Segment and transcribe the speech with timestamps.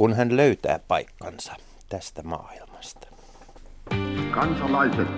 [0.00, 1.52] kun hän löytää paikkansa
[1.88, 3.06] tästä maailmasta.
[4.30, 5.08] Kansalaiset,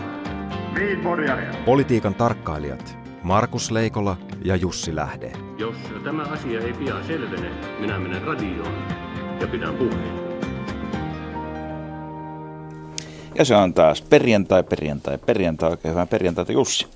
[1.64, 5.32] Politiikan tarkkailijat Markus Leikola ja Jussi Lähde.
[5.58, 8.74] Jos tämä asia ei pian selvene, minä menen radioon
[9.40, 10.18] ja pidän puheen.
[13.34, 15.70] Ja se on taas perjantai, perjantai, perjantai.
[15.70, 16.86] Oikein hyvää perjantaita Jussi.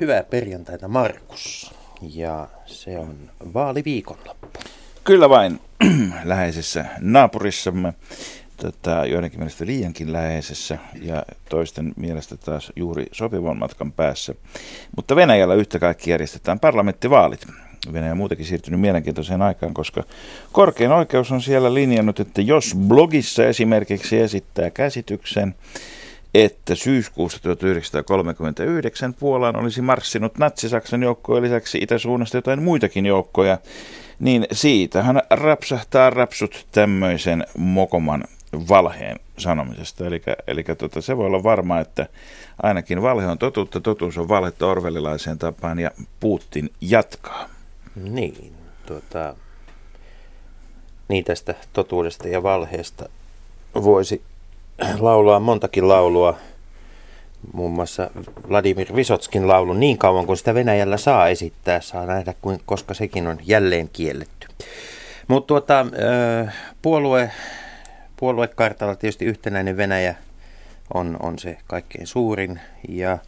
[0.00, 1.74] Hyvää perjantaita Markus.
[2.14, 4.48] Ja se on vaaliviikonloppu.
[5.04, 5.60] Kyllä vain
[6.24, 7.94] läheisessä naapurissamme.
[8.56, 14.34] Tota, joidenkin mielestä liiankin läheisessä ja toisten mielestä taas juuri sopivan matkan päässä.
[14.96, 17.46] Mutta Venäjällä yhtä kaikki järjestetään parlamenttivaalit.
[17.92, 20.04] Venäjä on muutenkin siirtynyt mielenkiintoiseen aikaan, koska
[20.52, 25.54] korkein oikeus on siellä linjannut, että jos blogissa esimerkiksi esittää käsityksen,
[26.34, 33.58] että syyskuussa 1939 Puolaan olisi marssinut Natsi-Saksan joukkojen lisäksi itäsuunnasta jotain muitakin joukkoja,
[34.20, 38.24] niin siitähän rapsahtaa rapsut tämmöisen mokoman
[38.68, 40.06] valheen sanomisesta.
[40.06, 42.06] Eli, eli tota, se voi olla varma, että
[42.62, 47.48] ainakin valhe on totuutta, totuus on valhetta orvelilaiseen tapaan ja Putin jatkaa.
[47.96, 48.52] Niin,
[48.86, 49.34] tuota,
[51.08, 53.08] niin tästä totuudesta ja valheesta
[53.74, 54.22] voisi
[54.98, 56.38] laulaa montakin laulua.
[57.52, 58.10] Muun muassa
[58.48, 63.26] Vladimir Visotskin laulu niin kauan kuin sitä Venäjällä saa esittää, saa nähdä, kuin, koska sekin
[63.26, 64.48] on jälleen kielletty.
[65.28, 65.86] Mutta tuota,
[66.82, 67.30] puolue,
[68.16, 70.14] puoluekartalla tietysti yhtenäinen Venäjä
[70.94, 72.60] on, on se kaikkein suurin.
[72.88, 73.18] Ja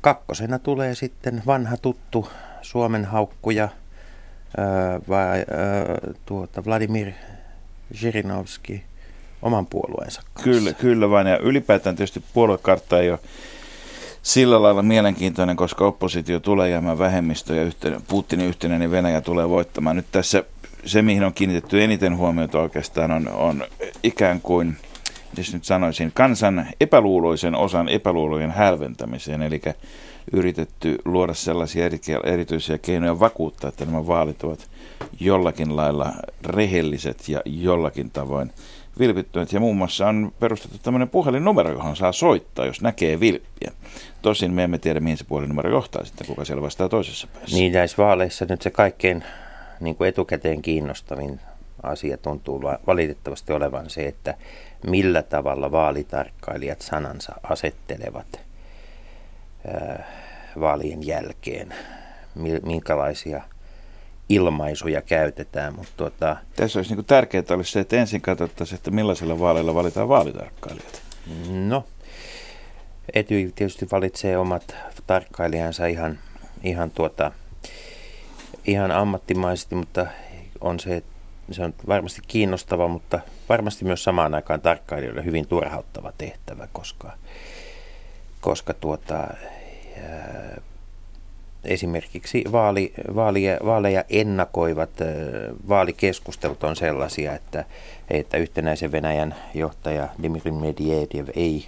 [0.00, 2.28] kakkosena tulee sitten vanha tuttu
[2.62, 3.68] Suomen haukkuja,
[5.08, 5.44] vai,
[6.26, 7.12] tuota, Vladimir
[7.94, 8.84] Zhirinovski
[9.42, 10.50] oman puolueensa kanssa.
[10.50, 11.26] Kyllä, kyllä vain.
[11.26, 13.18] Ja ylipäätään tietysti puoluekartta ei ole
[14.22, 19.96] sillä lailla mielenkiintoinen, koska oppositio tulee jäämään vähemmistö ja yhteen, Putinin yhtenäinen Venäjä tulee voittamaan.
[19.96, 20.44] Nyt tässä
[20.84, 23.64] se, mihin on kiinnitetty eniten huomiota oikeastaan, on, on
[24.02, 24.76] ikään kuin,
[25.36, 29.62] jos nyt sanoisin, kansan epäluuloisen osan epäluulojen hälventämiseen, eli
[30.32, 31.90] yritetty luoda sellaisia
[32.24, 34.70] erityisiä keinoja vakuuttaa, että nämä vaalit ovat
[35.20, 36.12] jollakin lailla
[36.46, 38.50] rehelliset ja jollakin tavoin
[39.00, 39.52] vilpittyneet.
[39.52, 43.72] Ja muun muassa on perustettu tämmöinen puhelinnumero, johon saa soittaa, jos näkee vilppiä.
[44.22, 47.56] Tosin me emme tiedä, mihin se puhelinnumero johtaa sitten, kuka siellä vastaa toisessa päässä.
[47.56, 49.24] Niin näissä vaaleissa nyt se kaikkein
[49.80, 51.40] niin kuin etukäteen kiinnostavin
[51.82, 54.34] asia tuntuu valitettavasti olevan se, että
[54.86, 58.40] millä tavalla vaalitarkkailijat sanansa asettelevat
[60.60, 61.74] vaalien jälkeen,
[62.64, 63.42] minkälaisia
[64.30, 65.74] ilmaisuja käytetään.
[65.74, 66.36] Mutta tuota...
[66.56, 71.02] Tässä olisi niin tärkeää olisi se, että ensin katsottaisiin, että millaisilla vaaleilla valitaan vaalitarkkailijat.
[71.68, 71.84] No,
[73.14, 74.76] Etyj tietysti valitsee omat
[75.06, 76.18] tarkkailijansa ihan,
[76.62, 77.32] ihan, tuota,
[78.66, 80.06] ihan ammattimaisesti, mutta
[80.60, 81.02] on se,
[81.50, 87.12] se on varmasti kiinnostava, mutta varmasti myös samaan aikaan tarkkailijoille hyvin turhauttava tehtävä, koska,
[88.40, 89.28] koska tuota,
[91.64, 94.90] esimerkiksi vaali, vaalia, vaaleja ennakoivat
[95.68, 97.64] vaalikeskustelut on sellaisia, että,
[98.10, 101.66] että yhtenäisen Venäjän johtaja Dmitry Medvedev ei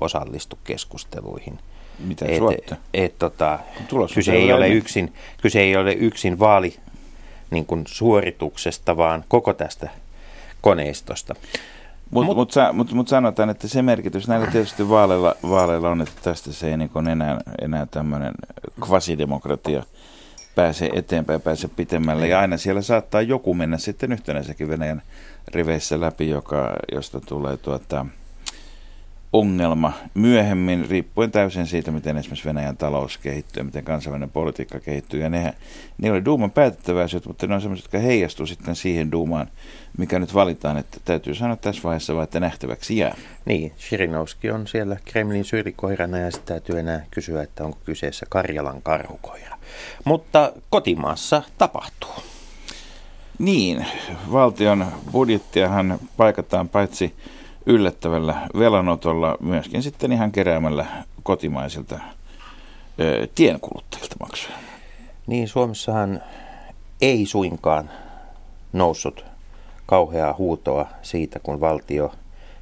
[0.00, 1.58] osallistu keskusteluihin.
[1.98, 3.58] Mitä et, et, tota,
[4.14, 5.12] kyse, ei ole yksin,
[5.42, 6.76] kyse ei ole yksin vaali
[7.50, 9.88] niin kuin suorituksesta, vaan koko tästä
[10.60, 11.34] koneistosta.
[12.10, 16.20] Mutta mut, mut, mut, mut sanotaan, että se merkitys näillä tietysti vaaleilla, vaaleilla on, että
[16.22, 18.32] tästä se ei niin enää, enää tämmöinen
[18.80, 19.82] kvasidemokratia
[20.54, 22.28] pääse eteenpäin, pääse pitemmälle.
[22.28, 25.02] Ja aina siellä saattaa joku mennä sitten yhtenäisenkin Venäjän
[25.48, 28.06] riveissä läpi, joka, josta tulee tuota,
[29.32, 35.20] ongelma myöhemmin, riippuen täysin siitä, miten esimerkiksi Venäjän talous kehittyy, miten kansainvälinen politiikka kehittyy.
[35.20, 35.54] Ja ne,
[35.98, 39.46] ne oli Duuman päätettäväisyyt, mutta ne on sellaiset, jotka heijastuu sitten siihen Duumaan,
[39.98, 40.76] mikä nyt valitaan.
[40.76, 43.16] Että täytyy sanoa tässä vaiheessa vaan, että nähtäväksi jää.
[43.44, 48.82] Niin, Shirinovski on siellä Kremlin syrikoirana ja sitten täytyy enää kysyä, että onko kyseessä Karjalan
[48.82, 49.58] karhukoira.
[50.04, 52.14] Mutta kotimaassa tapahtuu.
[53.38, 53.86] Niin,
[54.32, 57.14] valtion budjettiahan paikataan paitsi
[57.70, 60.86] yllättävällä velanotolla, myöskin sitten ihan keräämällä
[61.22, 62.00] kotimaisilta
[63.00, 64.56] ö, tienkuluttajilta maksuja.
[65.26, 66.22] Niin, Suomessahan
[67.00, 67.90] ei suinkaan
[68.72, 69.24] noussut
[69.86, 72.12] kauheaa huutoa siitä, kun valtio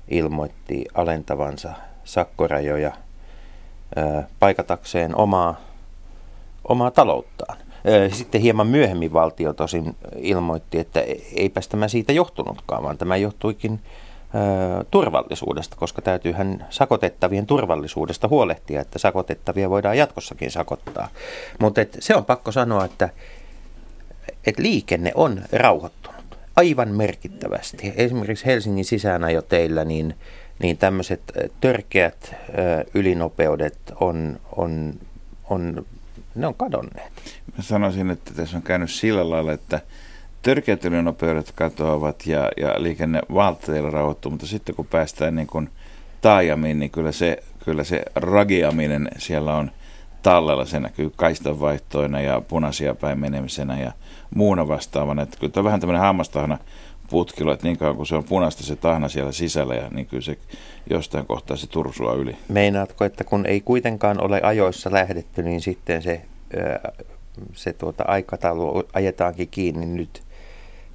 [0.09, 1.73] ilmoitti alentavansa
[2.05, 2.93] sakkorajoja
[3.99, 5.61] ö, paikatakseen omaa,
[6.69, 7.59] omaa talouttaan.
[8.13, 11.01] Sitten hieman myöhemmin valtio tosin ilmoitti, että
[11.37, 13.81] eipä tämä siitä johtunutkaan, vaan tämä johtuikin
[14.91, 21.09] turvallisuudesta, koska täytyyhän sakotettavien turvallisuudesta huolehtia, että sakotettavia voidaan jatkossakin sakottaa.
[21.61, 23.09] Mutta se on pakko sanoa, että
[24.47, 26.39] et liikenne on rauhoittunut.
[26.57, 27.93] aivan merkittävästi.
[27.97, 30.15] Esimerkiksi Helsingin sisäänajoteillä niin,
[30.63, 31.21] niin tämmöiset
[31.61, 34.95] törkeät ö, ylinopeudet on, on,
[35.51, 35.87] on,
[36.35, 37.13] ne on kadonneet.
[37.57, 39.81] Mä sanoisin, että tässä on käynyt sillä lailla, että
[40.43, 45.71] törkeät ylinopeudet katoavat ja, ja liikenne valtateilla rauhoittuu, mutta sitten kun päästään niin kuin
[46.21, 49.71] taajamiin, niin kyllä se, kyllä se ragiaminen siellä on
[50.23, 50.65] tallella.
[50.65, 53.93] Se näkyy kaistanvaihtoina ja punaisia päin menemisenä ja
[54.35, 55.23] muuna vastaavana.
[55.23, 56.59] Että kyllä tämä on vähän tämmöinen hammastahna
[57.11, 60.23] putkilo, että niin kauan kun se on punaista se tahna siellä sisällä ja niin kyllä
[60.23, 60.39] se
[60.91, 62.37] jostain kohtaa se tursua yli.
[62.49, 66.23] Meinaatko, että kun ei kuitenkaan ole ajoissa lähdetty, niin sitten se,
[67.53, 70.23] se tuota aikataulu ajetaankin kiinni nyt,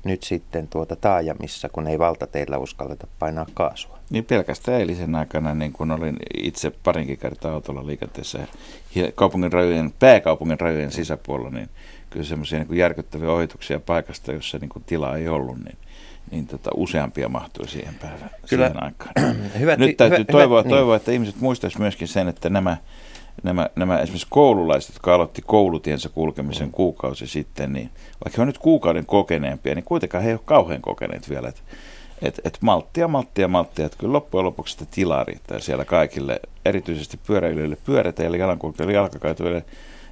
[0.03, 3.99] nyt sitten tuota taajamissa, kun ei valtateillä uskalleta painaa kaasua?
[4.09, 8.47] Niin pelkästään eilisen aikana, niin kun olin itse parinkin kertaa autolla liikenteessä
[9.15, 11.69] kaupungin rajojen, pääkaupungin rajojen sisäpuolella, niin
[12.09, 15.77] kyllä semmoisia niin järkyttäviä ohituksia paikasta, jossa niin kuin tilaa ei ollut, niin,
[16.31, 18.67] niin tota, useampia mahtui siihen päivään, kyllä.
[18.67, 19.13] siihen aikaan.
[19.59, 20.97] hyvät, Nyt täytyy hyvä, toivoa, hyvä, toivoa niin.
[20.97, 22.77] että ihmiset muistaisivat myöskin sen, että nämä,
[23.43, 26.71] nämä, nämä esimerkiksi koululaiset, jotka aloitti koulutiensä kulkemisen mm.
[26.71, 27.89] kuukausi sitten, niin
[28.25, 31.47] vaikka he on nyt kuukauden kokeneempia, niin kuitenkaan he ei ole kauhean kokeneet vielä.
[31.47, 31.61] Että
[32.21, 33.85] et, et malttia, malttia, malttia.
[33.85, 39.65] Että kyllä loppujen lopuksi sitä tilaa riittää siellä kaikille, erityisesti pyöräilijöille, pyöräteille, jalankulkijoille, jalkakaituille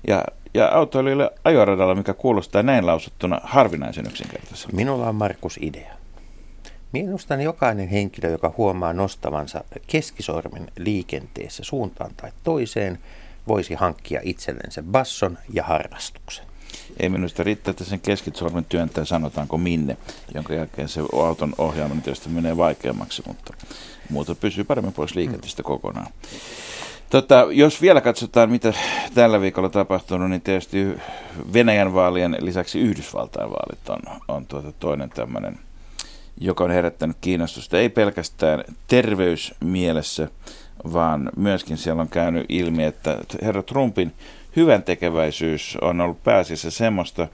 [0.07, 0.23] ja,
[0.53, 4.75] ja autoilijoille ajoradalla, mikä kuulostaa näin lausuttuna harvinaisen yksinkertaisesti.
[4.75, 6.00] Minulla on Markus idea.
[6.91, 12.99] Minusta jokainen henkilö, joka huomaa nostavansa keskisormen liikenteessä suuntaan tai toiseen,
[13.47, 16.45] voisi hankkia itsellensä basson ja harrastuksen.
[16.99, 19.97] Ei minusta riittää, että sen keskitsormen työntää sanotaanko minne,
[20.33, 23.53] jonka jälkeen se auton ohjaaminen tietysti menee vaikeammaksi, mutta
[24.09, 26.07] muuta pysyy paremmin pois liikenteestä kokonaan.
[27.09, 28.73] Tota, jos vielä katsotaan, mitä
[29.13, 30.87] tällä viikolla tapahtunut, niin tietysti
[31.53, 35.59] Venäjän vaalien lisäksi Yhdysvaltain vaalit on, on tuota toinen tämmöinen,
[36.41, 40.27] joka on herättänyt kiinnostusta, ei pelkästään terveysmielessä,
[40.93, 44.13] vaan myöskin siellä on käynyt ilmi, että herra Trumpin
[44.55, 47.27] hyvän tekeväisyys on ollut pääasiassa semmoista,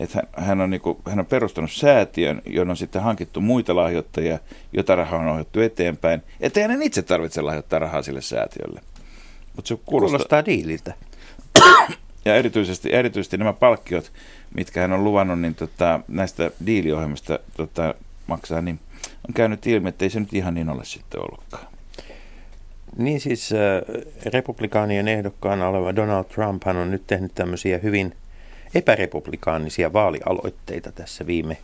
[0.00, 4.38] että hän on, niin kuin, hän on perustanut säätiön, johon on sitten hankittu muita lahjoittajia,
[4.72, 8.80] jota rahaa on ohjattu eteenpäin, ettei hänen itse tarvitse lahjoittaa rahaa sille säätiölle.
[9.56, 10.94] Mutta se kuulostaa, kuulostaa diililtä.
[12.24, 14.12] Ja erityisesti, erityisesti nämä palkkiot,
[14.54, 17.94] mitkä hän on luvannut, niin tota, näistä diiliohjelmista tota,
[18.28, 18.80] maksaa, niin
[19.28, 21.66] on käynyt ilmi, että ei se nyt ihan niin ole sitten ollutkaan.
[22.96, 23.58] Niin siis äh,
[24.32, 28.14] republikaanien ehdokkaana oleva Donald Trump on nyt tehnyt tämmöisiä hyvin
[28.74, 31.56] epärepublikaanisia vaalialoitteita tässä viime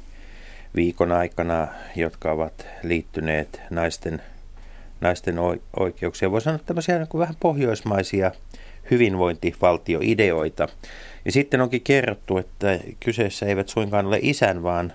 [0.74, 4.22] viikon aikana, jotka ovat liittyneet naisten,
[5.00, 5.36] naisten
[5.76, 6.30] oikeuksia.
[6.30, 8.30] Voi sanoa tämmöisiä niin vähän pohjoismaisia
[8.90, 10.68] hyvinvointivaltioideoita.
[11.24, 14.92] Ja sitten onkin kerrottu, että kyseessä eivät suinkaan ole isän, vaan,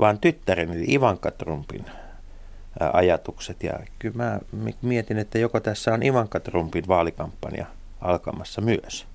[0.00, 1.84] vaan tyttären, eli Ivanka Trumpin
[2.92, 3.62] ajatukset.
[3.62, 4.40] Ja kyllä mä
[4.82, 7.66] mietin, että joko tässä on Ivanka Trumpin vaalikampanja
[8.00, 9.06] alkamassa myös.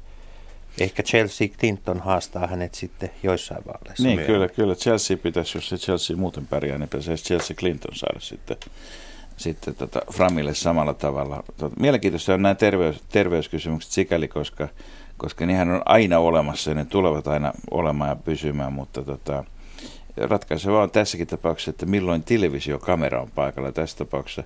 [0.79, 4.25] Ehkä Chelsea Clinton haastaa hänet sitten joissain vaaleissa Niin, myöhemmin.
[4.25, 4.75] kyllä, kyllä.
[4.75, 8.57] Chelsea pitäisi, jos se Chelsea muuten pärjää, niin pitäisi Chelsea Clinton saada sitten,
[9.37, 11.43] sitten tota Framille samalla tavalla.
[11.57, 14.67] Tota, mielenkiintoista on nämä terveys, terveyskysymykset sikäli, koska,
[15.17, 19.43] koska niinhän on aina olemassa ja ne tulevat aina olemaan ja pysymään, mutta tota,
[20.17, 23.71] ratkaiseva on tässäkin tapauksessa, että milloin televisiokamera on paikalla.
[23.71, 24.43] Tässä tapauksessa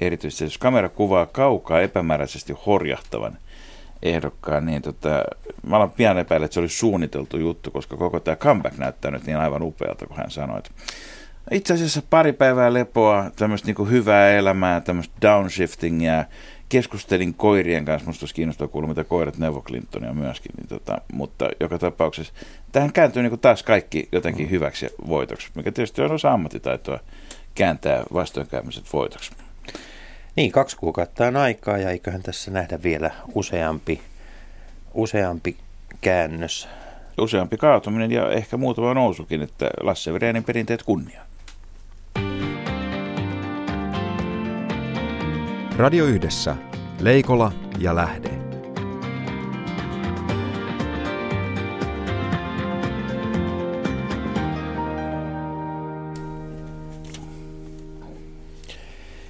[0.00, 3.38] erityisesti, jos kamera kuvaa kaukaa epämääräisesti horjahtavan
[4.02, 5.24] ehdokkaan, niin tota,
[5.66, 9.26] mä olen pian epäillä, että se oli suunniteltu juttu, koska koko tämä comeback näyttää nyt
[9.26, 10.70] niin aivan upealta, kun hän sanoi, että
[11.50, 16.24] itse asiassa pari päivää lepoa, tämmöistä niin hyvää elämää, tämmöistä downshiftingia,
[16.72, 21.48] keskustelin koirien kanssa, musta olisi kiinnostavaa kuulla, mitä koirat neuvo Clintonia myöskin, niin tota, mutta
[21.60, 22.32] joka tapauksessa
[22.72, 27.00] tähän kääntyy niin taas kaikki jotenkin hyväksi ja voitoksi, mikä tietysti on osa ammattitaitoa
[27.54, 29.32] kääntää vastoinkäymiset voitoksi.
[30.36, 34.00] Niin, kaksi kuukautta on aikaa ja eiköhän tässä nähdä vielä useampi,
[34.94, 35.56] useampi
[36.00, 36.68] käännös.
[37.20, 41.26] Useampi kaatuminen ja ehkä muutama nousukin, että Lasse Virenin perinteet kunniaan.
[45.82, 46.56] Radio Yhdessä.
[47.00, 48.30] Leikola ja Lähde.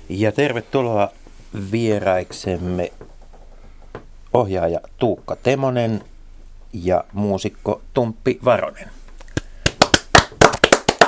[0.09, 1.09] Ja tervetuloa
[1.73, 2.93] vieraiksemme
[4.33, 6.05] ohjaaja Tuukka Temonen
[6.73, 8.89] ja muusikko Tumppi Varonen.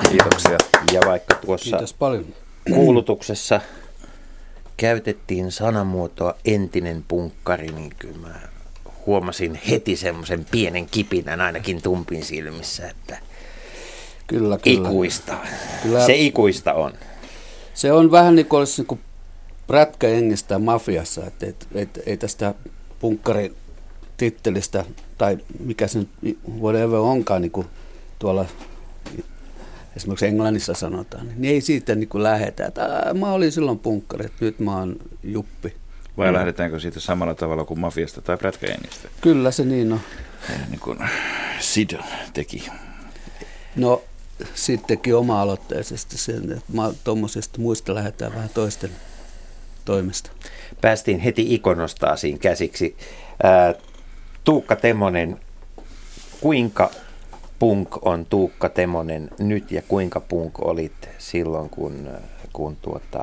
[0.08, 0.58] Kiitoksia.
[0.92, 2.24] Ja vaikka tuossa Kiitos paljon.
[2.74, 3.60] kuulutuksessa
[4.76, 8.34] käytettiin sanamuotoa entinen punkkari, niin kyllä mä
[9.06, 13.18] huomasin heti semmoisen pienen kipinän ainakin tumpin silmissä, että
[14.26, 14.88] Kyllä, kyllä.
[14.88, 15.36] ikuista.
[15.82, 16.06] Kyllä.
[16.06, 16.92] Se ikuista on.
[17.74, 19.00] Se on vähän niin kuin olisi niin kuin
[19.66, 22.54] prätkäjengistä mafiassa, että et, et, ei tästä
[23.00, 23.56] punkkarin
[24.16, 24.84] tittelistä
[25.18, 27.66] tai mikä se nyt whatever onkaan niin kuin
[28.18, 28.46] tuolla
[29.96, 34.26] esimerkiksi Englannissa sanotaan, niin ei siitä niin kuin lähetä, että "Ää, mä olin silloin punkkari,
[34.26, 35.74] että nyt mä oon juppi.
[36.16, 39.08] Vai lähdetäänkö siitä samalla tavalla kuin mafiasta tai prätkäjengistä?
[39.20, 40.00] Kyllä se niin on.
[40.70, 40.98] Niin kuin
[41.60, 41.90] Sid
[42.32, 42.66] teki.
[43.76, 44.02] No
[44.54, 48.90] sittenkin oma-aloitteisesti sen, että mä tuommoisista muista lähdetään vähän toisten
[49.84, 50.30] toimesta.
[50.80, 52.96] Päästiin heti ikonostaasiin käsiksi.
[54.44, 55.40] Tuukka Temonen,
[56.40, 56.90] kuinka
[57.64, 62.08] punk on Tuukka Temonen nyt ja kuinka punk olit silloin, kun,
[62.52, 63.18] kun tuota,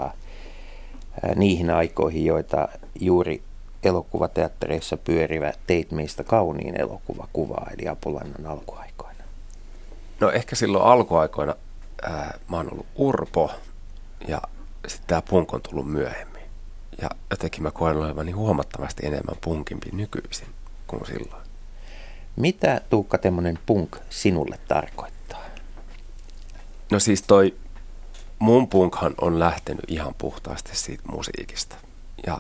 [1.24, 2.68] ää, niihin aikoihin, joita
[3.00, 3.44] juuri
[3.84, 9.24] elokuvateattereissa pyörivä Teit meistä kauniin elokuva kuvaa, eli Apolannan alkuaikoina.
[10.20, 11.56] No ehkä silloin alkuaikoina
[12.02, 13.52] ää, mä oon ollut urpo
[14.28, 14.42] ja
[14.88, 16.44] sitten tämä punk on tullut myöhemmin.
[17.02, 20.48] Ja jotenkin mä koen olevani huomattavasti enemmän punkimpi nykyisin
[20.88, 21.41] kuin silloin.
[22.36, 25.46] Mitä Tuukka Temonen punk sinulle tarkoittaa?
[26.92, 27.56] No siis toi
[28.40, 31.76] mun punkhan on lähtenyt ihan puhtaasti siitä musiikista.
[32.28, 32.40] Ja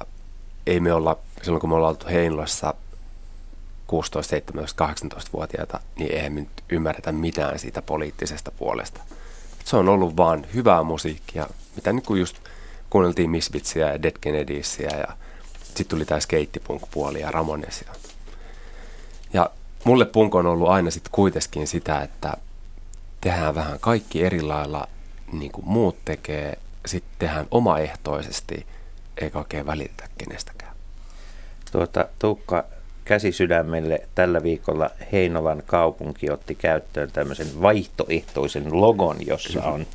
[0.67, 2.73] ei me olla, silloin kun me ollaan oltu Heinolassa
[3.87, 9.01] 16, 17, 18-vuotiaita, niin eihän me nyt ymmärretä mitään siitä poliittisesta puolesta.
[9.65, 12.37] Se on ollut vaan hyvää musiikkia, mitä niin kuin just
[12.89, 15.17] kuunneltiin Misfitsia ja Dead Kennedysia ja
[15.63, 17.91] sitten tuli tämä skeittipunk-puoli ja Ramonesia.
[19.83, 22.33] Mulle punk on ollut aina sitten kuitenkin sitä, että
[23.21, 24.87] tehdään vähän kaikki eri lailla
[25.31, 28.65] niin kuin muut tekee, sitten tehdään omaehtoisesti,
[29.21, 30.75] eikä oikein välitetä kenestäkään.
[31.71, 32.63] Tuota, Tuukka
[33.05, 39.87] käsi sydämelle tällä viikolla Heinolan kaupunki otti käyttöön tämmöisen vaihtoehtoisen logon, jossa on,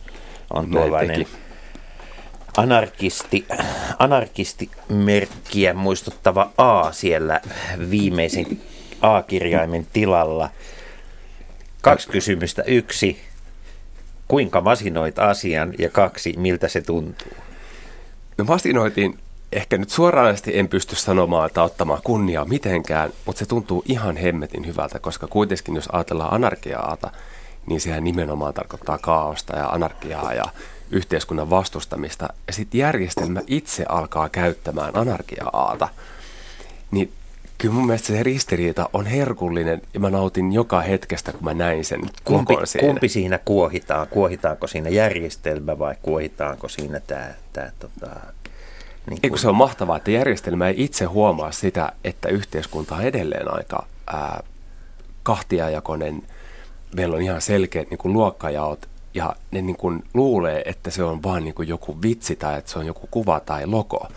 [0.55, 1.27] on tuollainen
[2.57, 3.47] anarkisti,
[3.99, 7.41] anarkistimerkkiä muistuttava A siellä
[7.91, 8.59] viimeisen
[9.01, 10.51] A-kirjaimen tilalla.
[11.83, 12.63] Kaksi kysymystä.
[12.63, 13.21] Yksi,
[14.29, 15.75] kuinka masinoit asian?
[15.79, 17.33] Ja kaksi, miltä se tuntuu?
[18.39, 19.19] No masinoitiin,
[19.53, 24.67] ehkä nyt suoranaisesti en pysty sanomaan tai ottamaan kunniaa mitenkään, mutta se tuntuu ihan hemmetin
[24.67, 27.11] hyvältä, koska kuitenkin jos ajatellaan anarkiaata,
[27.67, 30.45] niin sehän nimenomaan tarkoittaa kaaosta ja anarkiaa ja
[30.91, 32.29] yhteiskunnan vastustamista.
[32.47, 35.89] Ja sitten järjestelmä itse alkaa käyttämään anarkiaata.
[36.91, 37.13] Niin
[37.59, 41.85] kyllä mun mielestä se ristiriita on herkullinen ja mä nautin joka hetkestä, kun mä näin
[41.85, 42.89] sen Kumpi, siinä.
[42.89, 44.07] kumpi siinä kuohitaan?
[44.09, 48.11] Kuohitaanko siinä järjestelmä vai kuohitaanko siinä tämä, tämä tota,
[49.11, 53.55] niin Eikö se on mahtavaa, että järjestelmä ei itse huomaa sitä, että yhteiskunta on edelleen
[53.55, 54.43] aika ää,
[55.23, 56.23] kahtiajakoinen.
[56.97, 61.23] Meillä on ihan selkeät niin kuin luokkajaot ja ne niin kuin luulee, että se on
[61.23, 64.09] vain niin kuin joku vitsi tai että se on joku kuva tai logo,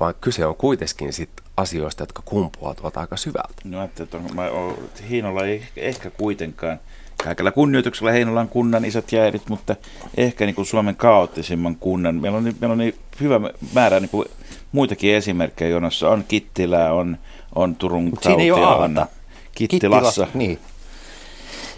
[0.00, 3.54] vaan kyse on kuitenkin sit asioista, jotka kumpuavat aika syvältä.
[3.64, 4.78] No ajattelin, että on, mä oon,
[5.10, 6.80] Heinola ei ehkä, ehkä kuitenkaan,
[7.24, 9.76] kaikella kunnioituksella Heinolan kunnan isät ja äidit, mutta
[10.16, 12.14] ehkä niin kuin Suomen kaoottisimman kunnan.
[12.14, 13.40] Meillä on, meillä on niin hyvä
[13.74, 14.28] määrä niin kuin
[14.72, 17.18] muitakin esimerkkejä, jonossa on Kittilää, on,
[17.54, 19.06] on Turun Mut siinä ei ole.
[19.54, 20.26] Kittilassa.
[20.34, 20.58] Niin.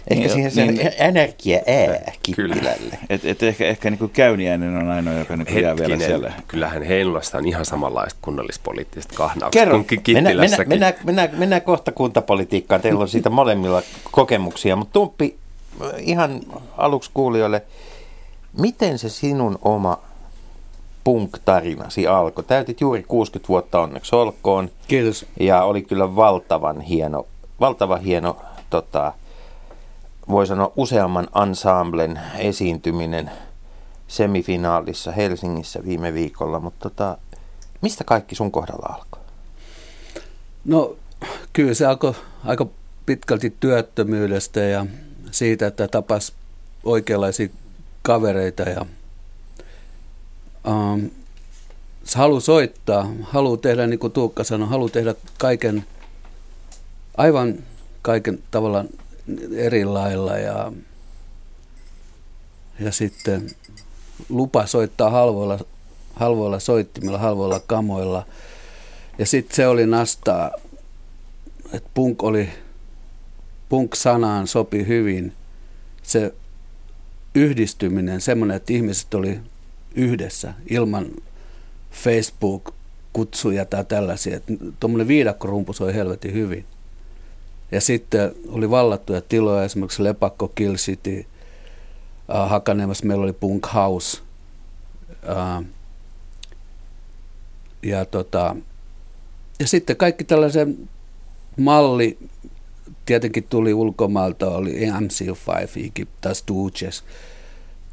[0.07, 2.97] Ehkä Niin, siihen se niin- energia ää Kittilälle.
[3.09, 6.33] Et, et ehkä, ehkä niin kuin Käyniäinen on ainoa, joka niin jää vielä siellä.
[6.47, 10.37] kyllähän Heinolassa on ihan samanlaista kunnallispoliittiset kahnaukset Kerro, kuin mennään,
[10.67, 12.81] mennään, mennään, mennään kohta kuntapolitiikkaan.
[12.81, 15.35] Teillä on siitä molemmilla kokemuksia, mutta Tumppi,
[15.97, 16.39] ihan
[16.77, 17.61] aluksi kuulijoille,
[18.59, 19.99] miten se sinun oma
[21.03, 22.43] punk-tarinasi alkoi?
[22.43, 24.69] Täytit juuri 60 vuotta onneksi olkoon.
[24.87, 25.25] Kiitos.
[25.39, 27.25] Ja oli kyllä valtavan hieno,
[27.59, 28.37] valtavan hieno,
[28.69, 29.13] tota,
[30.29, 33.31] voi sanoa useamman ensemblen esiintyminen
[34.07, 37.17] semifinaalissa Helsingissä viime viikolla, mutta tota,
[37.81, 39.21] mistä kaikki sun kohdalla alkoi?
[40.65, 40.95] No
[41.53, 42.13] kyllä se alkoi
[42.45, 42.67] aika
[43.05, 44.85] pitkälti työttömyydestä ja
[45.31, 46.33] siitä, että tapas
[46.83, 47.47] oikeanlaisia
[48.01, 48.85] kavereita ja
[50.67, 51.09] um,
[52.15, 55.85] halu soittaa, halu tehdä, niin kuin Tuukka sanoi, halu tehdä kaiken,
[57.17, 57.55] aivan
[58.01, 58.89] kaiken tavallaan
[59.55, 60.71] eri lailla ja,
[62.79, 63.49] ja sitten
[64.29, 65.59] lupa soittaa halvoilla,
[66.13, 68.25] halvoilla soittimilla, halvoilla kamoilla.
[69.17, 70.51] Ja sitten se oli nastaa,
[71.73, 72.49] että punk oli,
[73.69, 75.33] punk-sanaan sopi hyvin
[76.03, 76.33] se
[77.35, 79.39] yhdistyminen, semmoinen, että ihmiset oli
[79.95, 81.05] yhdessä ilman
[81.91, 84.39] Facebook-kutsuja tai tällaisia.
[84.79, 86.65] Tuommoinen viidakkorumpu soi helvetin hyvin.
[87.71, 91.25] Ja sitten oli vallattuja tiloja, esimerkiksi Lepakko, Kill City,
[92.35, 94.21] äh, Hakaniemässä meillä oli Punk House.
[95.29, 95.65] Äh,
[97.83, 98.55] ja, tota,
[99.59, 100.89] ja sitten kaikki tällaisen
[101.57, 102.17] malli,
[103.05, 107.03] tietenkin tuli ulkomailta, oli MC5, tai Stooges,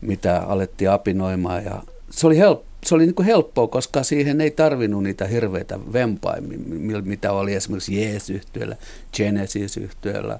[0.01, 1.65] mitä alettiin apinoimaan.
[1.65, 5.79] Ja se oli, help, se oli niin kuin helppoa, koska siihen ei tarvinnut niitä hirveitä
[5.93, 8.77] vempaimia, mitä oli esimerkiksi Jees-yhtiöllä,
[9.17, 10.39] Genesis-yhtiöllä,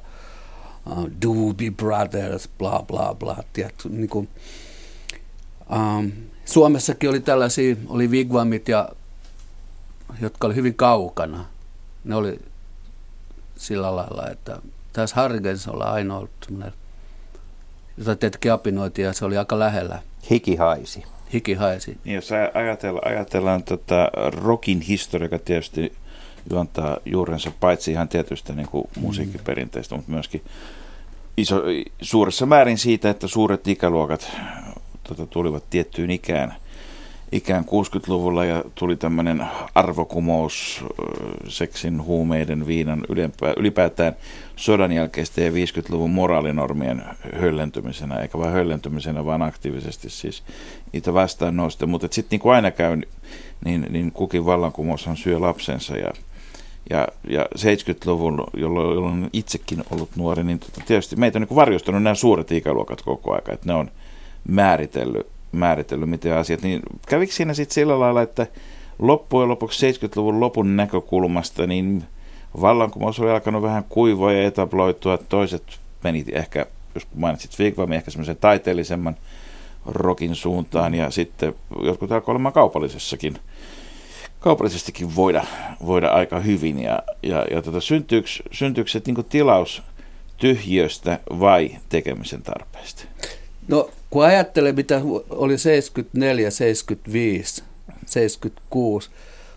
[0.87, 3.43] uh, Doobie Brothers, bla bla bla.
[3.53, 4.29] Tiedätkö, niin kuin,
[5.73, 6.13] um,
[6.45, 8.89] Suomessakin oli tällaisia, oli Wigwamit, ja,
[10.21, 11.45] jotka oli hyvin kaukana.
[12.05, 12.39] Ne oli
[13.57, 14.59] sillä lailla, että
[14.93, 16.29] tässä Hargens olla ainoa
[17.99, 20.03] jota tietenkin apinoitiin ja se oli aika lähellä.
[20.31, 21.16] Hiki haisi.
[21.33, 21.99] Hiki haisi.
[22.05, 24.11] Niin, jos ajatellaan, ajatellaan tota
[24.45, 25.93] rockin historia, joka tietysti
[26.51, 30.43] juontaa juurensa paitsi ihan tietystä niin kuin musiikkiperinteistä, mutta myöskin
[31.37, 31.63] iso,
[32.01, 34.33] suuressa määrin siitä, että suuret ikäluokat
[35.09, 36.55] tota, tulivat tiettyyn ikään–
[37.33, 40.85] ikään 60-luvulla ja tuli tämmöinen arvokumous
[41.49, 43.05] seksin, huumeiden, viinan,
[43.57, 44.17] ylipäätään
[44.57, 47.05] sodan jälkeistä ja 50-luvun moraalinormien
[47.41, 50.43] höllentymisenä, eikä vain höllentymisenä, vaan aktiivisesti siis
[50.93, 51.87] niitä vastaan nousta.
[51.87, 52.97] Mutta sitten niin kuin aina käy,
[53.65, 56.11] niin, niin kukin vallankumoushan syö lapsensa ja
[56.91, 62.03] ja, ja 70-luvun, jolloin, jolloin itsekin ollut nuori, niin tota, tietysti meitä on niin varjostanut
[62.03, 63.91] nämä suuret ikäluokat koko ajan, että ne on
[64.49, 68.47] määritellyt määritellyt miten asiat, niin kävikö siinä sitten sillä lailla, että
[68.99, 72.05] loppujen lopuksi 70-luvun lopun näkökulmasta, niin
[72.61, 75.63] vallankumous oli alkanut vähän kuivua ja etabloitua, toiset
[76.05, 79.17] meni ehkä, jos mainitsit Vigvami, ehkä semmoisen taiteellisemman
[79.87, 83.39] rokin suuntaan, ja sitten jotkut alkoi olemaan kaupallisessakin,
[84.41, 85.45] kaupallisestikin voida,
[85.87, 89.83] voida aika hyvin, ja, ja, ja tota, syntyykö, syntyykö se niin tilaus
[90.37, 93.05] tyhjöstä vai tekemisen tarpeesta?
[93.69, 97.63] No kun ajattelee, mitä oli 74, 75,
[98.07, 99.11] 76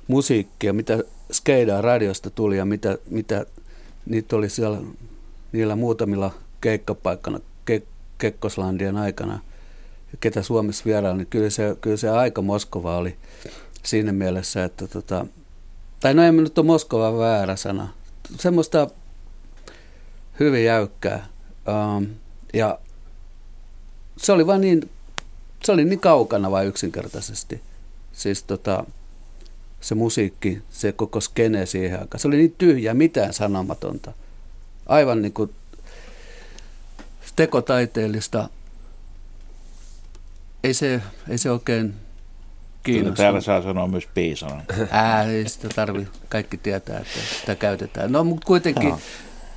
[0.08, 3.46] musiikkia, mitä Skeidaa radiosta tuli ja mitä, mitä
[4.06, 4.78] niitä oli siellä
[5.52, 7.82] niillä muutamilla keikkapaikkana ke,
[8.18, 9.40] Kekkoslandien aikana,
[10.20, 13.16] ketä Suomessa vieraili, niin kyllä se, kyllä se aika Moskova oli
[13.84, 15.26] siinä mielessä, että tota,
[16.00, 17.88] tai no ei nyt ole Moskova väärä sana,
[18.38, 18.88] semmoista
[20.40, 21.28] hyvin jäykkää.
[21.98, 22.08] Um,
[22.54, 22.80] ja
[24.22, 24.90] se oli vaan niin,
[25.64, 27.62] se oli niin kaukana vain yksinkertaisesti.
[28.14, 28.86] Siis tota,
[29.82, 32.20] se musiikki, se koko skene siihen aikaan.
[32.20, 34.14] Se oli niin tyhjä, mitään sanomatonta.
[34.86, 35.52] Aivan niin kuin
[37.36, 38.50] tekotaiteellista.
[40.64, 41.96] Ei se, ei se oikein
[42.84, 43.24] kiinnosta.
[43.24, 44.64] Täällä saa sanoa myös piisana.
[44.90, 46.08] Ää, ei sitä tarvi.
[46.30, 48.12] Kaikki tietää, että sitä käytetään.
[48.12, 49.00] No, mutta kuitenkin no.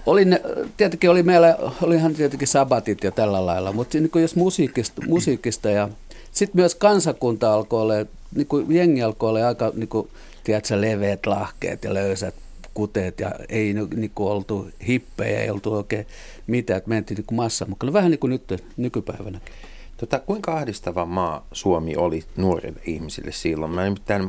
[0.07, 0.41] Oli ne,
[0.77, 5.89] tietenkin oli meillä, olihan tietenkin sabatit ja tällä lailla, mutta niin jos musiikista, musiikista ja
[6.33, 7.95] sitten myös kansakunta alkoi olla,
[8.35, 10.09] niin kuin jengi alkoi olla aika, niin kuin,
[10.45, 12.35] tiedätkö, leveät lahkeet ja löysät
[12.75, 16.07] kuteet ja ei niin kuin oltu hippejä, ei oltu oikein
[16.47, 17.93] mitään, että mentiin niin kuin massa mukaan.
[17.93, 19.55] Vähän niin kuin nyt nykypäivänäkin.
[19.97, 23.73] Tota, kuinka ahdistava maa Suomi oli nuorille ihmisille silloin?
[23.73, 23.83] Mä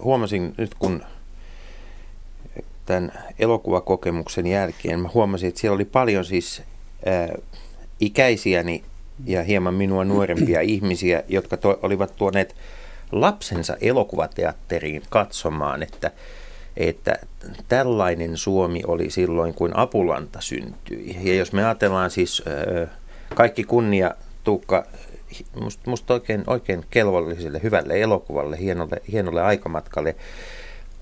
[0.04, 1.04] huomasin nyt, kun
[2.86, 6.62] tämän elokuvakokemuksen jälkeen mä huomasin, että siellä oli paljon siis
[7.06, 7.30] ää,
[8.00, 8.84] ikäisiäni
[9.26, 12.56] ja hieman minua nuorempia ihmisiä, jotka to, olivat tuoneet
[13.12, 16.12] lapsensa elokuvateatteriin katsomaan, että,
[16.78, 17.16] että
[17.68, 21.18] tällainen Suomi oli silloin, kun Apulanta syntyi.
[21.24, 22.88] Ja jos me ajatellaan siis ää,
[23.36, 24.12] kaikki kunnia
[24.44, 24.86] Tuukka
[25.62, 30.16] musta must oikein, oikein kelvolliselle, hyvälle elokuvalle, hienolle, hienolle aikamatkalle,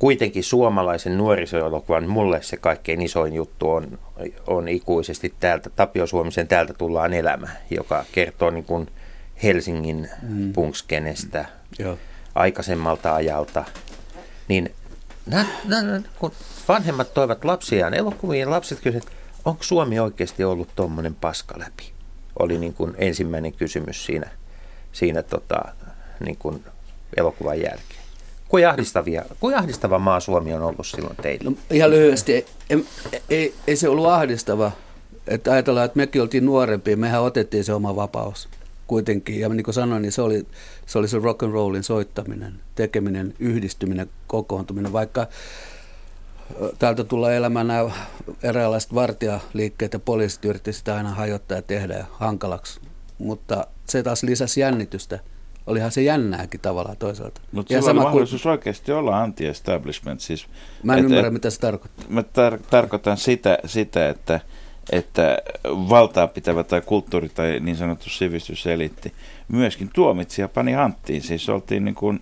[0.01, 3.99] kuitenkin suomalaisen nuorisoelokuvan mulle se kaikkein isoin juttu on,
[4.47, 8.87] on ikuisesti täältä, Tapio Suomisen Täältä tullaan elämä, joka kertoo niin kuin
[9.43, 10.53] Helsingin mm.
[10.53, 11.45] punkskenestä
[11.79, 11.97] mm.
[12.35, 13.65] aikaisemmalta ajalta.
[14.47, 14.71] Niin
[15.25, 16.31] nä, nä, kun
[16.67, 19.09] vanhemmat toivat lapsiaan elokuviin, lapset kysyivät,
[19.45, 21.91] onko Suomi oikeasti ollut tuommoinen paska läpi?
[22.39, 24.29] Oli niin kuin ensimmäinen kysymys siinä,
[24.91, 25.61] siinä tota,
[26.19, 26.65] niin kuin
[27.17, 28.00] elokuvan jälkeen.
[29.39, 31.49] Kuinka ahdistava maa Suomi on ollut silloin teille?
[31.49, 32.33] No, ihan lyhyesti,
[32.69, 32.85] ei,
[33.29, 34.71] ei, ei se ollut ahdistava.
[35.27, 38.49] Että ajatellaan, että mekin oltiin nuorempia, mehän otettiin se oma vapaus
[38.87, 39.39] kuitenkin.
[39.39, 40.47] Ja niin kuin sanoin, niin se oli
[40.85, 44.93] se, oli se rock and rollin soittaminen, tekeminen, yhdistyminen, kokoontuminen.
[44.93, 45.27] Vaikka
[46.79, 47.91] täältä tulla elämään nämä
[48.43, 52.79] eräänlaiset vartijaliikkeet ja poliisit yritti sitä aina hajottaa ja tehdä hankalaksi.
[53.17, 55.19] Mutta se taas lisäsi jännitystä–
[55.67, 57.41] olihan se jännääkin tavallaan toisaalta.
[57.51, 58.51] Mutta sulla sama oli mahdollisuus kun...
[58.51, 60.19] oikeasti olla anti-establishment.
[60.19, 60.47] Siis,
[60.83, 62.05] Mä en et, ymmärrä, et, mitä se tarkoittaa.
[62.09, 64.39] Mä tar- tarkoitan sitä, sitä että,
[64.91, 69.13] että valtaa pitävä tai kulttuuri tai niin sanottu sivistyseliitti
[69.47, 71.21] myöskin tuomitsi ja pani hanttiin.
[71.21, 72.21] Siis oltiin niin kuin,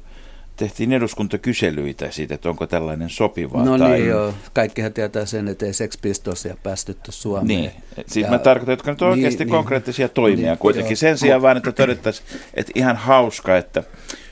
[0.60, 3.66] tehtiin eduskuntakyselyitä siitä, että onko tällainen sopivaa.
[3.66, 3.92] No tai...
[3.92, 7.48] niin joo, kaikkihan tietää sen, että ei Sex Pistolsia päästetty Suomeen.
[7.48, 7.72] Niin,
[8.08, 9.52] siis Ja- mä tarkoitan, jotka nyt on niin, oikeasti niin.
[9.52, 10.90] konkreettisia toimia Niin, kuitenkin.
[10.92, 10.96] joo.
[10.96, 13.84] Sen sijaan vaan, että todettaisiin, että ihan hauska, että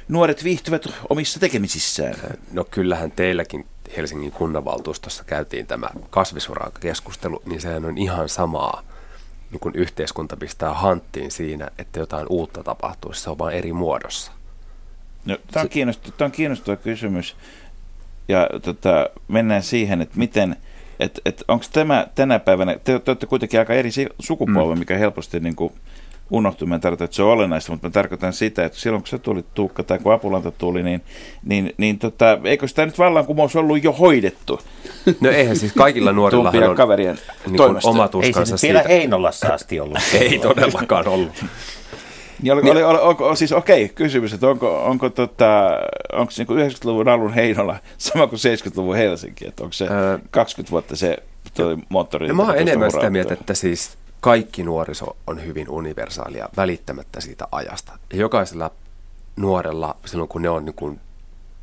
[0.08, 2.16] nuoret viihtyvät omissa tekemisissään.
[2.52, 3.66] No kyllähän teilläkin
[3.98, 8.84] Helsingin kunnanvaltuustossa käytiin tämä kasvisurakeskustelu, niin sehän on ihan samaa.
[9.52, 14.32] Niin kun yhteiskunta pistää hanttiin siinä, että jotain uutta tapahtuu, se on vain eri muodossa.
[15.28, 17.36] No, tämä, on kiinnostava, tämä on kiinnostava kysymys.
[18.28, 20.56] Ja tota, mennään siihen, että miten,
[21.00, 24.80] että, että onko tämä tänä päivänä, te, te olette kuitenkin aika eri sukupolvi, mm.
[24.80, 25.74] mikä helposti niin kuin
[26.32, 26.68] unohtuu.
[26.68, 29.18] Mä en tarkoita, että se on olennaista, mutta mä tarkoitan sitä, että silloin kun se
[29.18, 31.02] tuli Tuukka tai kun Apulanta tuli, niin,
[31.44, 34.62] niin, niin tota, eikö sitä nyt vallankumous ollut jo hoidettu
[35.22, 38.94] No eihän siis kaikilla nuorilla on kaverien niin oma Ei se tuskansa vielä siitä.
[38.94, 39.98] Heinolassa asti ollut.
[40.22, 41.44] Ei todellakaan ollut.
[42.42, 45.70] Niin oli, oli, oli, onko, siis okei, kysymys, että onko, onko, tota,
[46.14, 50.72] onko se niin 90-luvun alun Heinola sama kuin 70-luvun Helsinki, että onko se Öö, 20
[50.72, 51.18] vuotta se
[51.54, 52.28] toi moottori?
[52.28, 57.48] No mä oon enemmän sitä mieltä, että siis kaikki nuoriso on hyvin universaalia välittämättä siitä
[57.52, 58.00] ajasta.
[58.14, 58.72] Ja jokaisella
[59.36, 61.00] nuorella, silloin kun ne on niin kuin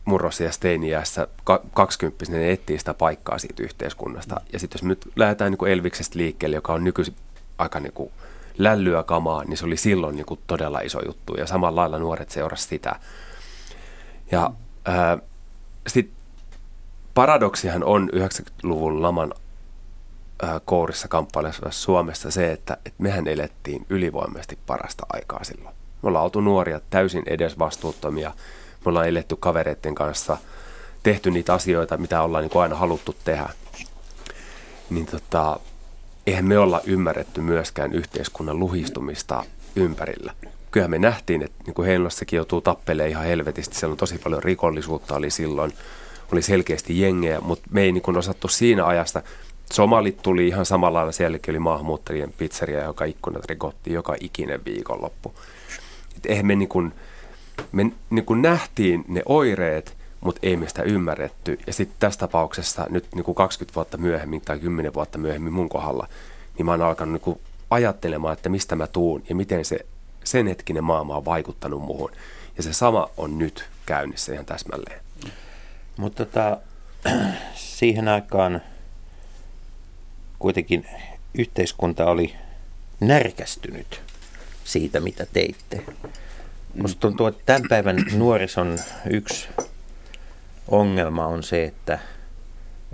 [0.04, 4.40] murros- ja steiniässä ka- 20 ne etsii sitä paikkaa siitä yhteiskunnasta.
[4.52, 7.14] Ja sitten jos nyt lähdetään niin kuin Elviksestä liikkeelle, joka on nykyisin
[7.58, 8.10] aika niin kuin
[8.58, 11.34] lällyä kamaa, niin se oli silloin niin kuin todella iso juttu.
[11.34, 12.96] Ja samalla lailla nuoret seurasivat sitä.
[14.32, 14.50] Ja
[14.84, 15.18] ää,
[15.86, 16.16] sitten
[17.14, 19.34] paradoksihan on 90-luvun laman
[20.42, 25.76] ää, kourissa kamppailevassa Suomessa se, että, että mehän elettiin ylivoimaisesti parasta aikaa silloin.
[26.02, 28.32] Me ollaan oltu nuoria, täysin edesvastuuttomia.
[28.84, 30.36] Me ollaan eletty kavereiden kanssa,
[31.02, 33.48] tehty niitä asioita, mitä ollaan niin aina haluttu tehdä.
[34.90, 35.60] Niin tota,
[36.26, 39.44] eihän me olla ymmärretty myöskään yhteiskunnan luhistumista
[39.76, 40.32] ympärillä.
[40.70, 43.76] Kyllähän me nähtiin, että niin kuin Heinolassakin joutuu tappelemaan ihan helvetisti.
[43.76, 45.72] Siellä on tosi paljon rikollisuutta oli silloin.
[46.32, 49.22] Oli selkeästi jengejä, mutta me ei niin kuin osattu siinä ajasta.
[49.72, 55.34] Somalit tuli ihan samalla lailla, sielläkin oli maahanmuuttajien pizzeria, joka ikkunat rikottiin joka ikinen viikonloppu.
[56.16, 56.92] Et eihän me, niin kuin,
[57.72, 61.58] me niin kuin nähtiin ne oireet, mutta ei me sitä ymmärretty.
[61.66, 65.68] Ja sitten tässä tapauksessa nyt niin kuin 20 vuotta myöhemmin tai 10 vuotta myöhemmin mun
[65.68, 66.08] kohdalla,
[66.58, 69.86] niin mä oon alkanut niin kuin ajattelemaan, että mistä mä tuun ja miten se
[70.24, 72.10] sen hetkinen maailma on vaikuttanut muuhun.
[72.56, 75.00] Ja se sama on nyt käynnissä ihan täsmälleen.
[75.96, 76.58] Mutta tota,
[77.54, 78.60] siihen aikaan
[80.38, 80.86] kuitenkin
[81.38, 82.34] yhteiskunta oli
[83.00, 84.02] närkästynyt
[84.64, 85.84] siitä, mitä teitte.
[86.74, 88.78] Musta tuntuu, että tämän päivän nuorison
[89.10, 89.48] yksi
[90.68, 91.98] ongelma on se, että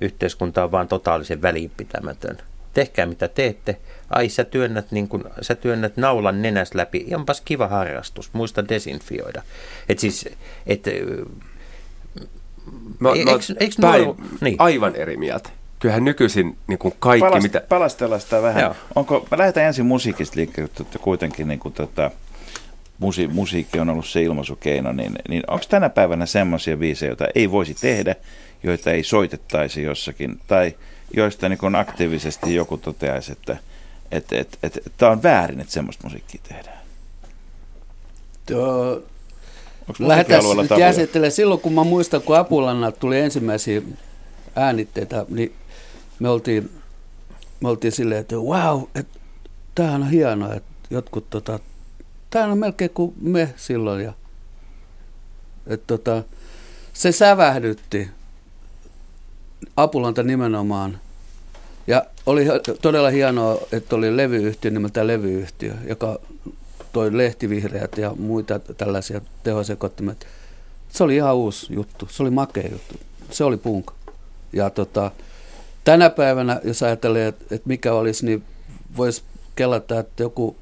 [0.00, 2.38] yhteiskunta on vaan totaalisen välinpitämätön.
[2.74, 3.76] Tehkää mitä teette.
[4.10, 7.06] Ai sä työnnät, niin kun, sä työnnät naulan nenäs läpi.
[7.14, 8.30] Onpas kiva harrastus.
[8.32, 9.42] Muista desinfioida.
[9.88, 10.28] Et siis,
[10.66, 10.84] et,
[12.98, 13.30] Mä, Ei- mä,
[13.60, 14.56] eiks päin, nuoru- niin.
[14.58, 15.50] aivan eri mieltä.
[15.78, 17.62] Kyllähän nykyisin niin kuin kaikki, Palast, mitä...
[17.68, 18.62] Palastellaan sitä vähän.
[18.62, 18.74] Joo.
[18.94, 22.10] Onko, mä lähdetään ensin musiikista liikkeelle, että kuitenkin niin kuin, tota,
[23.00, 27.50] musi, musiikki on ollut se ilmaisukeino, niin, niin onko tänä päivänä semmoisia biisejä, joita ei
[27.50, 28.16] voisi tehdä,
[28.62, 30.74] joita ei soitettaisi jossakin, tai
[31.14, 33.56] joista niin kuin aktiivisesti joku toteaisi, että
[34.10, 36.80] et, et, et, et, tämä on väärin, että semmoista musiikkia tehdään.
[39.88, 40.42] Onko Lähdetään
[41.22, 41.34] nyt.
[41.34, 43.82] Silloin kun mä muistan, kun Apulannalta tuli ensimmäisiä
[44.56, 45.52] äänitteitä, niin
[46.18, 46.70] me oltiin,
[47.60, 49.18] me oltiin silleen, että wow, että
[49.74, 51.58] tämähän on hienoa, että jotkut tota,
[52.30, 54.04] tämähän on melkein kuin me silloin.
[54.04, 54.12] Ja,
[55.66, 56.22] että tota,
[56.92, 58.10] se sävähdytti
[59.76, 60.98] Apulanta nimenomaan.
[61.86, 62.46] Ja oli
[62.82, 66.18] todella hienoa, että oli levyyhtiö nimeltä Levyyhtiö, joka
[66.92, 70.26] toi lehtivihreät ja muita tällaisia tehosekottimet.
[70.88, 72.94] Se oli ihan uusi juttu, se oli makea juttu,
[73.30, 73.90] se oli punk.
[74.52, 75.10] Ja tota,
[75.84, 78.44] tänä päivänä, jos ajattelee, että, että mikä olisi, niin
[78.96, 79.22] voisi
[79.56, 80.56] kelata, että joku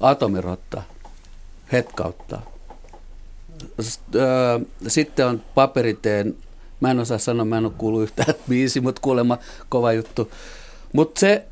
[0.00, 0.82] atomirotta
[1.72, 2.42] hetkauttaa.
[4.14, 6.36] Öö, Sitten on paperiteen,
[6.80, 10.30] mä en osaa sanoa, mä en ole kuullut yhtään biisi, mutta kuulemma kova juttu.
[10.92, 11.46] Mutta se,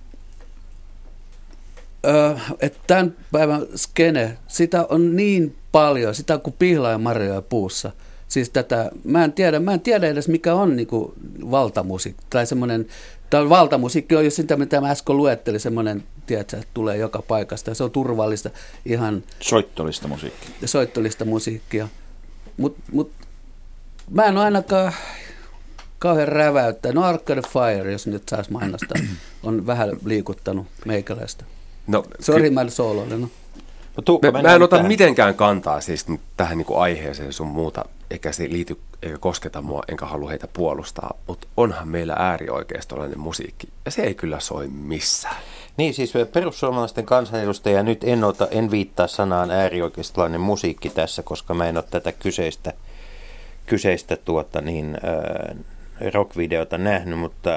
[2.07, 7.43] öö, että tämän päivän skene, sitä on niin paljon, sitä on kuin pihlaa ja marjoja
[7.43, 7.93] puussa.
[8.29, 11.15] Siis tätä, mä en tiedä, mä en tiedä edes mikä on niinku
[11.51, 12.87] valtamusiikki, tai semmoinen,
[13.35, 17.71] tai valtamusiikki on jo sitä, mitä mä äsken luettelin, semmoinen, tiedätkö, että tulee joka paikasta,
[17.71, 18.51] ja se on turvallista,
[18.87, 20.51] ihan Soittolista musiikkia.
[20.65, 21.89] soittolista musiikkia.
[22.57, 23.11] Mutta mut,
[24.11, 24.93] mä en ole ainakaan
[25.99, 26.93] kauhean räväyttä.
[26.93, 29.03] No Arcade Fire, jos nyt saisi mainostaa,
[29.43, 31.45] on vähän liikuttanut meikäläistä.
[31.87, 33.21] No, Sori, mä sooloilen.
[33.21, 33.29] No.
[33.97, 34.89] Mut Tuukka, Mä, mä en ota tähän.
[34.89, 39.83] mitenkään kantaa siis tähän niin kuin aiheeseen sun muuta, eikä se liity eikä kosketa mua,
[39.89, 45.37] enkä halua heitä puolustaa, mutta onhan meillä äärioikeistolainen musiikki, ja se ei kyllä soi missään.
[45.77, 51.69] Niin siis perussuomalaisten kansanedustaja, nyt en, ota, en viittaa sanaan äärioikeistolainen musiikki tässä, koska mä
[51.69, 52.73] en ole tätä kyseistä,
[53.67, 55.57] kyseistä tuota, niin, äh,
[56.15, 57.51] rockvideota nähnyt, mutta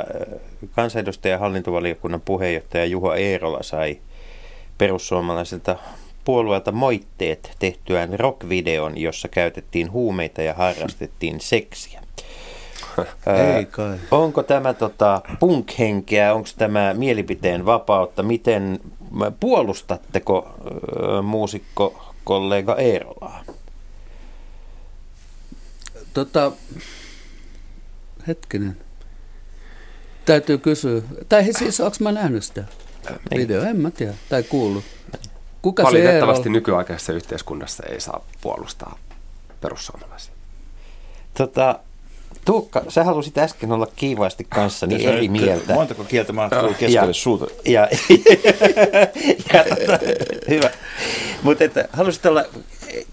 [0.75, 3.99] kansanedustaja ja hallintovaliokunnan puheenjohtaja Juha Eerola sai
[4.77, 5.77] perussuomalaisilta
[6.27, 12.01] puolueelta moitteet tehtyään rockvideon, jossa käytettiin huumeita ja harrastettiin seksiä.
[13.55, 13.97] Ei kai.
[14.11, 18.23] Onko tämä tota, punk-henkeä, onko tämä mielipiteen vapautta?
[18.23, 18.79] Miten
[19.39, 23.43] puolustatteko ö, muusikko kollega Eerolaa?
[26.13, 26.51] Tota,
[28.27, 28.77] hetkinen.
[30.25, 31.01] Täytyy kysyä.
[31.29, 32.63] Tai siis, onko mä nähnyt sitä
[33.37, 33.63] video?
[33.63, 34.13] En mä tiedä.
[34.29, 34.83] Tai kuullut.
[35.67, 38.99] Kuka Valitettavasti nykyaikaisessa yhteiskunnassa ei saa puolustaa
[39.61, 40.33] perussuomalaisia.
[41.37, 41.79] Tota,
[42.45, 45.73] Tuukka, sä halusit äsken olla kiivaasti kanssani Tässä eri mieltä.
[45.73, 47.45] Montako kieltä mahtuu keskelle Ja- suuta?
[47.65, 47.81] Ja,
[49.53, 49.99] ja tota,
[50.49, 50.69] hyvä.
[51.41, 52.45] Mutta että halusit olla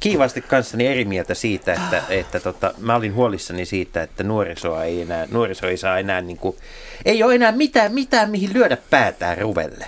[0.01, 5.01] kiivaasti kanssani eri mieltä siitä, että, että tota, mä olin huolissani siitä, että nuorisoa ei
[5.01, 6.57] enää, nuoriso ei saa enää niin kuin,
[7.05, 9.87] ei ole enää mitään, mitään mihin lyödä päätään ruvelle,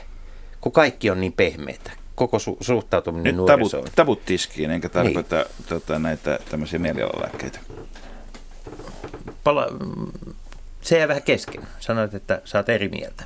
[0.61, 2.06] kun kaikki on niin pehmeitä.
[2.17, 3.83] Koko su- suhtautuminen Nyt nuorisoon.
[3.85, 5.47] tabut, tabut tiskiin, enkä tarkoita niin.
[5.69, 7.59] tota, näitä tämmöisiä mielialalääkkeitä.
[9.45, 9.69] Pala-
[10.81, 11.63] se jää vähän kesken.
[11.81, 13.25] Sanoit, että sä oot eri mieltä.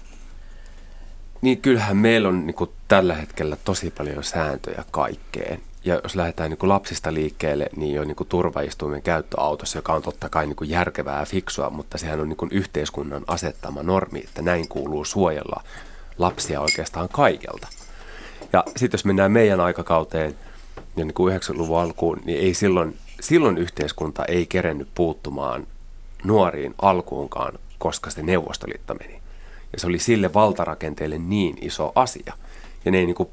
[1.43, 5.61] Niin kyllähän meillä on niin kuin, tällä hetkellä tosi paljon sääntöjä kaikkeen.
[5.85, 9.93] Ja jos lähdetään niin kuin lapsista liikkeelle, niin jo niin kuin turvaistuimen käyttö autossa, joka
[9.93, 13.83] on totta kai niin kuin järkevää ja fiksua, mutta sehän on niin kuin yhteiskunnan asettama
[13.83, 15.63] normi, että näin kuuluu suojella
[16.19, 17.69] lapsia oikeastaan kaikelta.
[18.53, 20.37] Ja sitten jos mennään meidän aikakauteen,
[20.97, 25.67] niin kuin 90-luvun alkuun, niin ei silloin, silloin yhteiskunta ei kerennyt puuttumaan
[26.25, 29.21] nuoriin alkuunkaan, koska se Neuvostoliitto meni.
[29.73, 32.35] Ja se oli sille valtarakenteelle niin iso asia.
[32.85, 33.31] Ja ne ei niinku,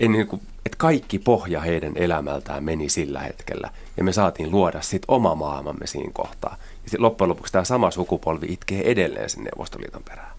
[0.00, 3.70] ei niinku, että kaikki pohja heidän elämältään meni sillä hetkellä.
[3.96, 6.56] Ja me saatiin luoda sitten oma maailmamme siinä kohtaa.
[6.84, 10.35] Ja sit loppujen lopuksi tämä sama sukupolvi itkee edelleen sen Neuvostoliiton perään.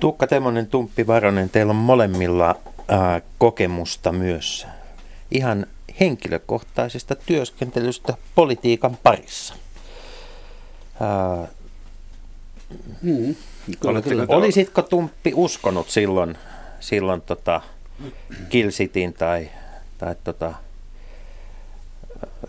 [0.00, 2.56] Tuukka Temonen, Tumppi Varonen, teillä on molemmilla
[2.88, 4.66] ää, kokemusta myös
[5.30, 5.66] ihan
[6.00, 9.54] henkilökohtaisesta työskentelystä politiikan parissa.
[11.00, 11.48] Ää,
[13.02, 13.34] Mm,
[13.80, 14.36] kyllä, Oletteko kyllä.
[14.36, 16.38] olisitko Tumppi uskonut silloin,
[16.80, 17.60] silloin tota
[18.48, 19.48] Kilsitin tai,
[19.98, 20.54] tai tota,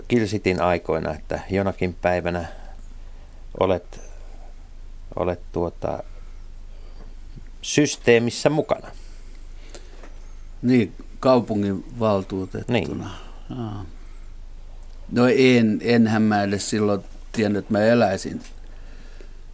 [0.07, 2.45] Kilsitin aikoina, että jonakin päivänä
[3.59, 3.99] olet,
[5.15, 6.03] olet tuota,
[7.65, 8.87] systeemissä mukana?
[10.61, 12.79] Niin, kaupungin valtuutettuna.
[12.79, 13.03] Niin.
[13.57, 13.85] Aa.
[15.11, 17.01] No en, enhän mä edes silloin
[17.31, 18.41] tiennyt, että mä eläisin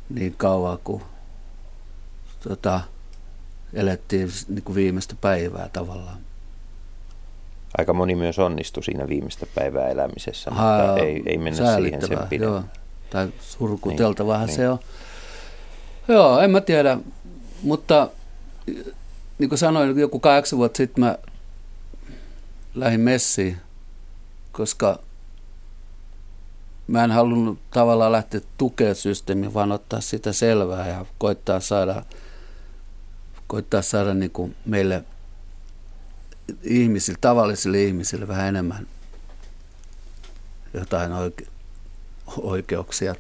[0.10, 1.04] niin kauan kuin
[2.47, 2.82] tota,
[3.74, 6.17] elettiin niin kuin viimeistä päivää tavallaan.
[7.78, 12.19] Aika moni myös onnistui siinä viimeistä päivää elämisessä, mutta Haa, ei, ei mennä siihen sen
[12.30, 12.71] pidemmän.
[13.10, 14.71] Tai surkuteltavahan Niin, se niin.
[14.71, 14.80] on.
[16.08, 16.97] Joo, en mä tiedä,
[17.63, 18.10] mutta
[19.39, 21.17] niin kuin sanoin, joku kahdeksan vuotta sitten mä
[22.76, 23.58] lähdin messiin,
[24.52, 25.00] koska
[26.88, 32.06] mä en halunnut tavallaan lähteä tukea systeemiä, vaan ottaa sitä selvää ja koittaa saada,
[33.47, 35.04] koittaa saada niin kuin meille
[36.63, 38.88] ihmisille, tavallisille ihmisille vähän enemmän
[40.74, 41.47] jotain oike-
[42.38, 43.15] oikeuksia,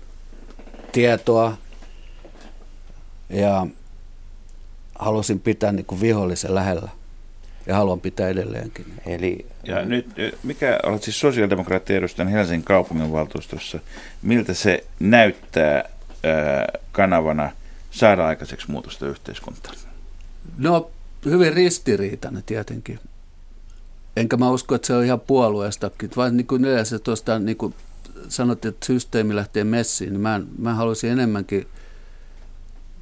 [0.91, 1.57] tietoa.
[3.29, 3.67] Ja
[5.01, 6.89] halusin pitää niin kuin vihollisen lähellä
[7.65, 8.85] ja haluan pitää edelleenkin.
[9.05, 13.79] Eli Ja nyt, ö, mikä olet siis sosiaalidemokraattien edustajan Helsingin kaupunginvaltuustossa,
[14.21, 15.75] miltä se näyttää
[16.23, 17.51] ää, kanavana
[17.91, 19.75] saada aikaiseksi muutosta yhteiskuntaan?
[20.57, 20.91] No
[21.25, 22.99] hyvin ristiriitainen tietenkin.
[24.15, 27.73] Enkä mä usko, että se on ihan puolueestakin, vaan niin kuin yleensä tuosta niin kuin
[28.29, 31.67] sanottiin, että systeemi lähtee messiin, niin mä, mä haluaisin enemmänkin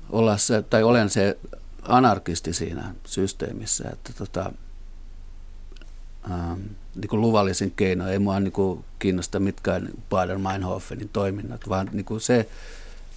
[0.09, 1.37] olla se, tai olen se
[1.81, 4.51] anarkisti siinä systeemissä, että tota,
[6.31, 6.59] ähm,
[6.95, 12.21] niin kuin luvallisin keino, ei mua niin kuin kiinnosta mitkään Baden-Meinhofenin toiminnat, vaan niin kuin
[12.21, 12.49] se,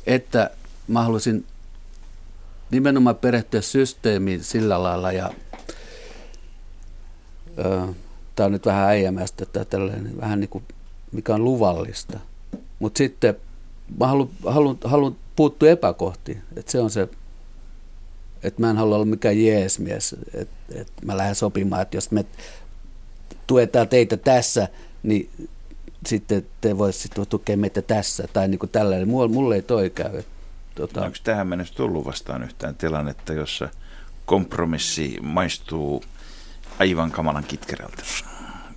[0.07, 0.51] että
[0.89, 1.47] mä haluaisin
[2.71, 5.31] nimenomaan perehtyä systeemiin sillä lailla ja
[8.37, 10.65] tämä on nyt vähän äijämästä tai tällainen, vähän niin kuin
[11.13, 12.19] mikä on luvallista.
[12.79, 13.37] Mutta sitten
[14.01, 16.43] mä haluan, haluan, haluan puuttua epäkohtiin.
[16.57, 17.09] Että se on se,
[18.43, 20.17] että mä en halua olla mikään jeesmies.
[20.35, 22.25] Että et mä lähden sopimaan, että jos me
[23.47, 24.69] tuetaan teitä tässä,
[25.03, 25.31] niin
[26.07, 28.29] sitten te voisitte tukea meitä tässä.
[28.33, 29.09] Tai niin kuin tällainen.
[29.09, 30.23] Mulle, mulle ei toi käy.
[30.75, 31.05] Tota...
[31.05, 33.69] Onko tähän mennessä tullut vastaan yhtään tilannetta, jossa
[34.27, 36.05] kompromissi maistuu
[36.79, 38.03] aivan kamalan kitkerältä?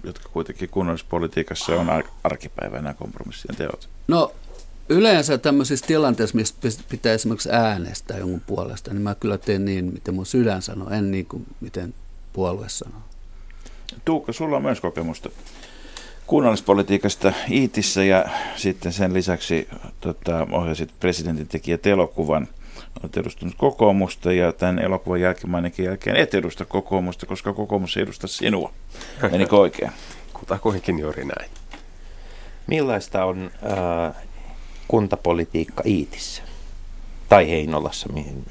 [0.06, 3.90] jotka kuitenkin kunnallispolitiikassa on arkipäivä nämä kompromissien teot?
[4.08, 4.32] No
[4.90, 10.14] yleensä tämmöisissä tilanteissa, missä pitää esimerkiksi äänestää jonkun puolesta, niin mä kyllä teen niin, miten
[10.14, 11.94] mun sydän sanoo, en niin kuin miten
[12.34, 13.02] puolue sanoo.
[14.06, 15.30] Tuukka, sulla on myös kokemusta
[16.28, 19.68] kunnallispolitiikasta Iitissä ja sitten sen lisäksi
[20.02, 22.48] tota, ohjasit presidentin tekijät elokuvan.
[23.04, 28.28] Olet edustanut kokoomusta ja tämän elokuvan jälkimmäinenkin jälkeen et edusta kokoomusta, koska kokoomus ei edusta
[28.28, 28.74] sinua.
[29.32, 29.92] Menikö oikein?
[30.34, 31.52] Kutakuinkin juuri näin.
[32.68, 34.16] Millaista on äh,
[34.88, 36.44] kuntapolitiikka Iitissä?
[37.30, 38.46] Tai Heinolassa, mihin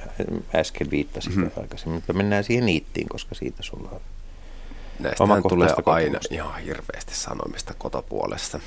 [0.54, 1.62] äsken viittasit mm-hmm.
[1.62, 1.94] aikaisemmin.
[1.94, 4.00] Mutta mennään siihen Iittiin, koska siitä sulla on
[4.98, 8.60] Näistähän tulee aina ihan hirveästi sanomista kotopuolessa.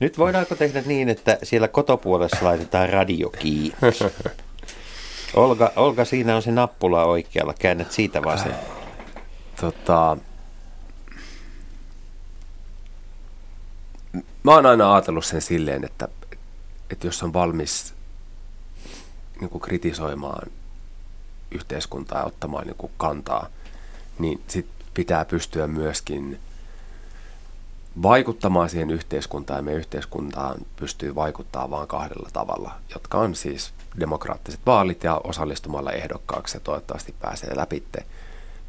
[0.00, 3.76] Nyt voidaanko tehdä niin, että siellä kotopuolessa laitetaan radio kiinni?
[5.34, 7.54] Olga, Olga, siinä on se nappula oikealla.
[7.58, 8.54] Käännät siitä vasen.
[9.60, 10.16] Tota,
[14.42, 16.08] mä oon aina ajatellut sen silleen, että,
[16.90, 17.94] että jos on valmis
[19.40, 20.50] niin kuin kritisoimaan
[21.50, 23.46] yhteiskuntaa ja ottamaan niin kuin kantaa,
[24.18, 26.40] niin sit pitää pystyä myöskin
[28.02, 34.60] vaikuttamaan siihen yhteiskuntaan ja meidän yhteiskuntaan pystyy vaikuttaa vain kahdella tavalla, jotka on siis demokraattiset
[34.66, 38.04] vaalit ja osallistumalla ehdokkaaksi ja toivottavasti pääsee läpitte.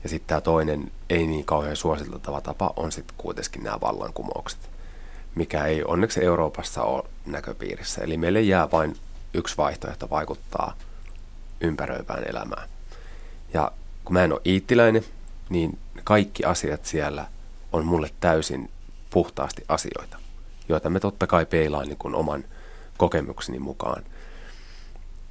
[0.04, 4.60] Ja sitten tämä toinen ei niin kauhean suositeltava tapa on sitten kuitenkin nämä vallankumoukset,
[5.36, 8.02] mikä ei onneksi Euroopassa ole näköpiirissä.
[8.02, 8.96] Eli meille jää vain
[9.34, 10.74] yksi vaihtoehto vaikuttaa
[11.62, 12.70] ympäröivään elämään.
[13.54, 13.72] Ja
[14.06, 15.06] kun mä en ole iittiläinen,
[15.50, 17.26] niin kaikki asiat siellä
[17.72, 18.70] on mulle täysin
[19.10, 20.18] puhtaasti asioita,
[20.70, 22.44] joita me totta kai peilaan niin kuin oman
[22.98, 24.04] kokemukseni mukaan.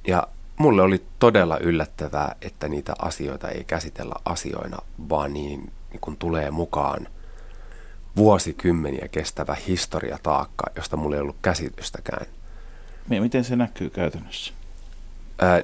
[0.07, 4.77] Ja mulle oli todella yllättävää, että niitä asioita ei käsitellä asioina,
[5.09, 7.07] vaan niin, niin kuin tulee mukaan
[8.15, 12.25] vuosikymmeniä kestävä historiataakka, josta mulla ei ollut käsitystäkään.
[13.07, 14.53] Miten se näkyy käytännössä?
[15.39, 15.63] Ää,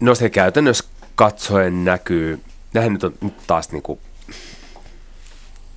[0.00, 2.40] no se käytännössä katsoen näkyy,
[2.74, 4.00] nähän nyt on nyt taas niin kuin,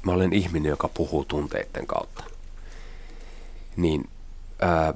[0.04, 2.24] mä olen ihminen, joka puhuu tunteiden kautta.
[3.78, 4.10] Niin
[4.62, 4.94] ää,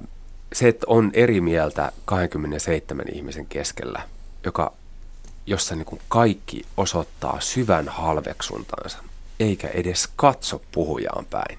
[0.53, 4.01] se, että on eri mieltä 27 ihmisen keskellä,
[4.43, 4.73] joka,
[5.45, 8.97] jossa niin kuin kaikki osoittaa syvän halveksuntansa,
[9.39, 11.57] eikä edes katso puhujaan päin.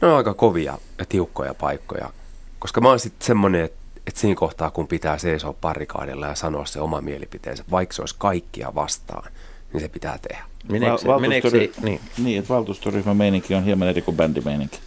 [0.00, 2.10] Ne on aika kovia ja tiukkoja paikkoja,
[2.58, 6.66] koska mä oon sitten semmoinen, että, että siinä kohtaa, kun pitää seisoa parikaadilla ja sanoa
[6.66, 9.32] se oma mielipiteensä, vaikka se olisi kaikkia vastaan,
[9.72, 10.44] niin se pitää tehdä.
[10.68, 11.50] Meneekö, Va- meneekö
[11.82, 12.00] niin.
[12.18, 14.78] niin, että valtuustoryhmän meininki on hieman eri kuin bändimeininki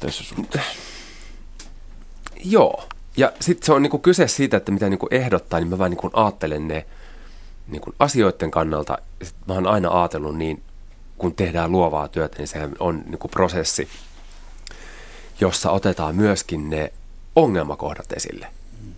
[0.00, 0.70] tässä suhteessa.
[2.44, 2.84] Joo.
[3.16, 6.10] Ja sitten se on niinku kyse siitä, että mitä niinku ehdottaa, niin mä vaan niinku
[6.12, 6.86] ajattelen ne
[7.68, 8.98] niinku asioiden kannalta.
[9.22, 10.62] Sit mä oon aina ajatellut niin,
[11.18, 13.88] kun tehdään luovaa työtä, niin sehän on niinku prosessi,
[15.40, 16.92] jossa otetaan myöskin ne
[17.36, 18.46] ongelmakohdat esille.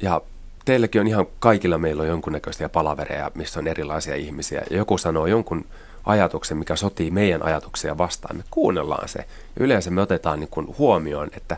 [0.03, 0.21] Ja
[0.65, 4.63] teilläkin on ihan kaikilla meillä on jonkunnäköisiä palavereja, missä on erilaisia ihmisiä.
[4.71, 5.65] Joku sanoo jonkun
[6.05, 8.37] ajatuksen, mikä sotii meidän ajatuksia vastaan.
[8.37, 9.25] Me kuunnellaan se.
[9.57, 11.57] Yleensä me otetaan niin kuin huomioon, että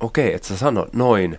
[0.00, 1.38] okei, okay, että sä sano noin,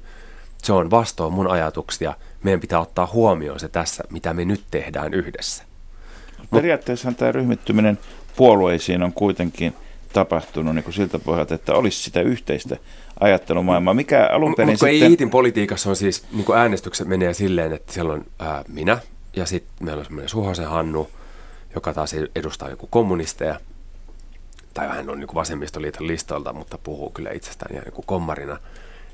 [0.63, 2.13] se on vastoin mun ajatuksia.
[2.43, 5.63] Meidän pitää ottaa huomioon se tässä, mitä me nyt tehdään yhdessä.
[6.51, 7.99] Periaatteessa tämä ryhmittyminen
[8.41, 9.75] puolueisiin on kuitenkin
[10.13, 12.77] tapahtunut niin kuin siltä pohjalta, että olisi sitä yhteistä
[13.19, 13.93] ajattelumaailmaa.
[13.93, 15.09] Mikä alun perin Mutta sitten...
[15.09, 18.99] Iitin politiikassa on siis, niin kuin äänestykset menee silleen, että siellä on ää, minä
[19.35, 21.09] ja sitten meillä on semmoinen Suhosen Hannu,
[21.75, 23.59] joka taas edustaa joku kommunisteja,
[24.73, 28.57] tai hän on niin vasemmistoliiton listoilta, mutta puhuu kyllä itsestään ihan niin kommarina,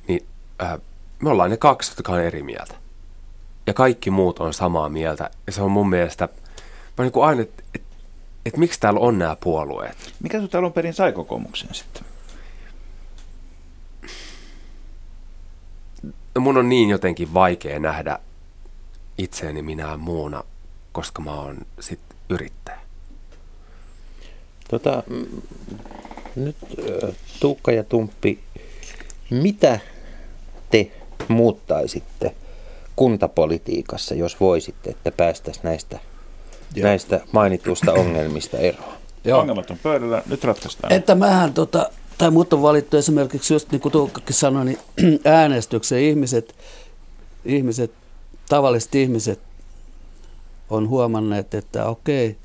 [0.08, 0.26] niin
[0.60, 0.80] ää,
[1.20, 2.76] me ollaan ne kaksi, jotka on eri mieltä.
[3.66, 5.30] Ja kaikki muut on samaa mieltä.
[5.48, 6.30] Ja se on mun mielestä,
[6.98, 7.64] mä niin kuin aina, että
[8.48, 10.14] et, miksi täällä on nämä puolueet.
[10.24, 12.04] Mikä sinut alun perin sai kokoomuksen sitten?
[16.36, 18.20] No mun on niin jotenkin vaikea nähdä
[19.18, 20.44] itseäni minä muuna,
[20.92, 22.80] koska mä oon sit yrittäjä.
[24.70, 25.04] Tota,
[26.36, 26.56] nyt
[27.40, 28.40] Tuukka ja Tumppi,
[29.30, 29.80] mitä
[30.70, 30.92] te
[31.28, 32.36] muuttaisitte
[32.96, 36.00] kuntapolitiikassa, jos voisitte, että päästäisiin näistä,
[36.76, 38.94] näistä mainituista ongelmista eroon?
[39.24, 39.40] Joo.
[39.40, 40.94] Ongelmat on pöydällä, nyt ratkaistaan.
[40.94, 44.80] Että mähän, tota, tai mut on valittu esimerkiksi just niin kuin Tuukkakin sanoi, niin
[45.26, 46.56] äänestykseen ihmiset,
[47.46, 47.92] ihmiset,
[48.50, 49.40] tavalliset ihmiset
[50.70, 52.38] on huomanneet, että okei,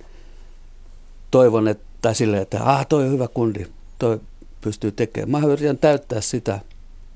[1.31, 3.66] toivon, että silleen, että ah, toi on hyvä kundi,
[3.99, 4.20] toi
[4.61, 5.43] pystyy tekemään.
[5.43, 6.61] Mä yritän täyttää sitä,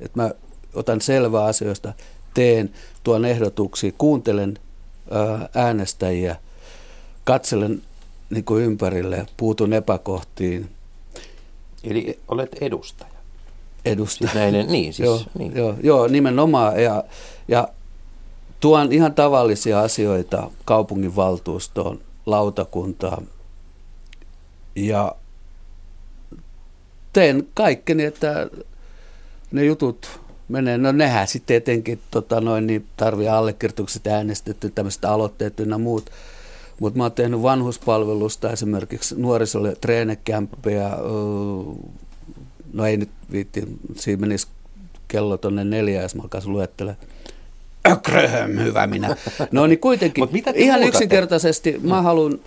[0.01, 0.31] että mä
[0.75, 1.93] otan selvää asioista,
[2.35, 2.71] teen,
[3.05, 4.59] tuon ehdotuksia, kuuntelen
[5.11, 6.37] ää, äänestäjiä,
[7.27, 7.83] katselen
[8.31, 10.71] niin kuin ympärille, puutun epäkohtiin,
[11.85, 13.11] Eli olet edustaja.
[13.85, 14.31] edustaja.
[14.31, 15.57] Siis näin, niin, siis, joo, niin.
[15.57, 16.83] joo, joo, nimenomaan.
[16.83, 17.05] Ja,
[17.49, 17.69] ja
[18.61, 23.27] tuon ihan tavallisia asioita kaupunginvaltuustoon, lautakuntaan.
[24.77, 25.17] Ja
[27.13, 28.51] teen kaikkeni, että
[29.53, 30.79] ne jutut menee.
[30.79, 36.11] No nehän sitten etenkin tota noin, niin tarvii allekirjoitukset äänestetty, tämmöiset aloitteet ynnä muut.
[36.81, 40.91] Mutta mä oon tehnyt vanhuspalvelusta esimerkiksi nuorisolle treenekämppejä.
[42.73, 43.63] No ei nyt viitti,
[43.95, 44.47] siinä menisi
[45.09, 47.07] kello tonne neljään, jos mä alkaisin luettelemaan.
[47.91, 49.17] Ökröhöm, hyvä minä.
[49.53, 50.89] No niin kuitenkin, Mut mitä ihan muutatte?
[50.97, 52.39] yksinkertaisesti mä haluan,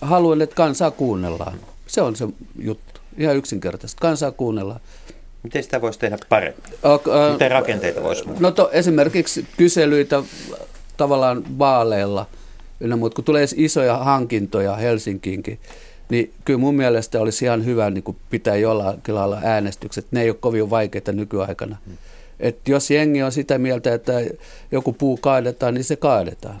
[0.00, 1.58] haluan, että kansaa kuunnellaan.
[1.86, 2.28] Se on se
[2.58, 3.00] juttu.
[3.18, 4.00] Ihan yksinkertaisesti.
[4.00, 4.80] Kansaa kuunnellaan.
[5.42, 6.62] Miten sitä voisi tehdä paremmin?
[7.32, 8.42] Miten rakenteita voisi muuttaa?
[8.42, 10.22] No to, esimerkiksi kyselyitä
[10.96, 12.26] tavallaan vaaleilla,
[12.82, 15.60] ynnä muut, kun tulee isoja hankintoja Helsinkiinkin,
[16.08, 20.06] niin kyllä mun mielestä olisi ihan hyvä niin kuin pitää jollakin lailla äänestykset.
[20.10, 21.76] Ne ei ole kovin vaikeita nykyaikana.
[21.86, 21.96] Hmm.
[22.40, 24.12] Et jos jengi on sitä mieltä, että
[24.72, 26.58] joku puu kaadetaan, niin se kaadetaan.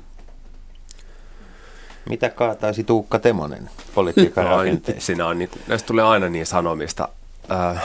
[2.08, 5.06] Mitä kaataisi Tuukka Temonen politiikan No, rakenteessa?
[5.06, 7.08] siinä on, niin, näistä tulee aina niin sanomista.
[7.50, 7.82] Äh,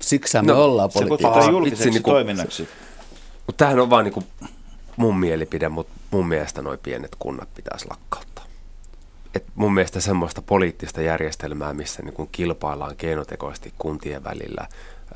[0.00, 1.28] Siksi me No, ollaan Se politiikassa.
[1.28, 2.68] kutsutaan Aa, julkiseksi vitsi, niinku- toiminnaksi.
[3.46, 4.22] Mutta tämähän on vaan niinku
[4.96, 8.44] mun mielipide, mutta mun mielestä noi pienet kunnat pitäisi lakkauttaa.
[9.34, 14.68] Et mun mielestä semmoista poliittista järjestelmää, missä niinku kilpaillaan keinotekoisesti kuntien välillä,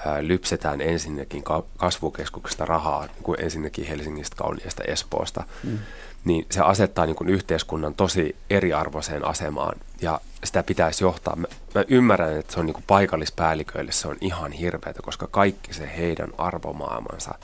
[0.06, 5.78] ää, lypsetään ensinnäkin ka- kasvukeskuksesta rahaa, niin kuin ensinnäkin Helsingistä, Kauniista, Espoosta, mm.
[6.24, 11.36] niin se asettaa niin kuin yhteiskunnan tosi eriarvoiseen asemaan ja sitä pitäisi johtaa.
[11.36, 15.74] Mä, mä ymmärrän, että se on niin kuin paikallispäälliköille se on ihan hirveätä, koska kaikki
[15.74, 17.34] se heidän arvomaailmansa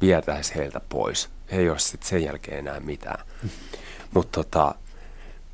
[0.00, 1.35] vietäisi heiltä pois.
[1.52, 3.24] He ei ole sitten sen jälkeen enää mitään.
[4.14, 4.74] Mutta tota,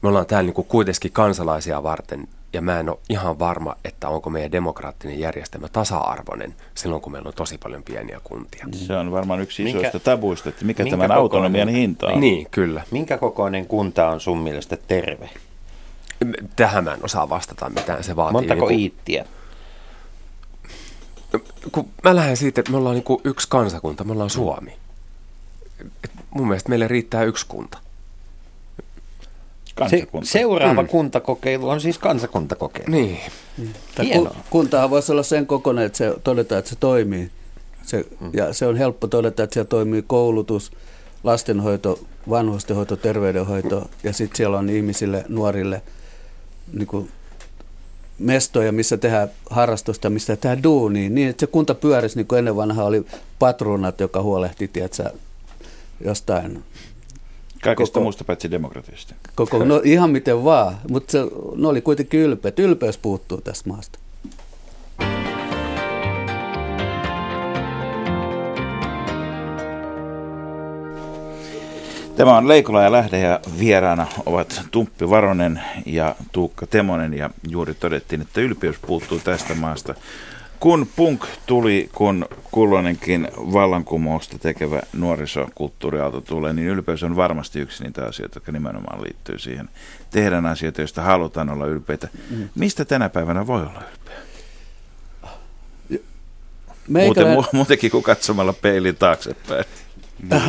[0.03, 4.31] me ollaan täällä niinku kuitenkin kansalaisia varten, ja mä en ole ihan varma, että onko
[4.31, 8.67] meidän demokraattinen järjestelmä tasa-arvoinen silloin, kun meillä on tosi paljon pieniä kuntia.
[8.73, 12.21] Se on varmaan yksi Minkä- isoista tabuista, että mikä minkä tämän kokoinen- autonomian hinta on.
[12.21, 12.83] Niin, kyllä.
[12.91, 15.31] Minkä kokoinen kunta on sun mielestä terve?
[16.57, 18.05] Tähän mä en osaa vastata mitään.
[18.05, 19.25] Se vaatii Montako niinku- iittiä?
[21.73, 24.77] kun mä lähden siitä, että me ollaan niinku yksi kansakunta, me ollaan Suomi.
[26.05, 27.79] Et mun mielestä meille riittää yksi kunta.
[29.91, 32.91] Se, seuraava kuntakokeilu on siis kansakuntakokeilu.
[32.91, 33.19] Niin.
[34.03, 34.37] Hienoa.
[34.51, 37.31] kuntahan voisi olla sen kokoinen, että se todetaan, että se toimii.
[37.83, 38.31] Se, Mm.
[38.33, 40.73] ja se on helppo todeta, että siellä toimii koulutus,
[41.25, 41.99] lastenhoito,
[42.31, 45.83] vanhustenhoito, terveydenhoito ja sitten siellä on ihmisille, nuorille
[46.73, 47.11] niin kuin
[48.19, 52.57] mestoja, missä tehdään harrastusta, missä tehdään duunia, niin että se kunta pyörisi, niin kuin ennen
[52.57, 53.07] vanhaa oli
[53.39, 55.11] patruunat, joka huolehti, tiedätkö,
[56.05, 56.65] jostain
[57.63, 59.15] Kaikesta koko- muusta paitsi demokratiasta.
[59.35, 61.19] koko, no ihan miten vaan, mutta se,
[61.57, 62.59] ne oli kuitenkin ylpeät.
[62.59, 63.99] Ylpeys puuttuu tästä maasta.
[72.17, 77.75] Tämä on Leikola ja Lähde ja vieraana ovat Tumppi Varonen ja Tuukka Temonen ja juuri
[77.75, 79.95] todettiin, että ylpeys puuttuu tästä maasta.
[80.63, 88.05] Kun punk tuli, kun kulloinenkin vallankumousta tekevä nuorisokulttuuriaalto tulee, niin ylpeys on varmasti yksi niitä
[88.05, 89.69] asioita, jotka nimenomaan liittyy siihen.
[90.11, 92.09] Tehdään asioita, joista halutaan olla ylpeitä.
[92.55, 94.17] Mistä tänä päivänä voi olla ylpeä?
[96.89, 99.65] Muuten, Meikäläinen- mu- muutenkin kuin katsomalla peilin taaksepäin.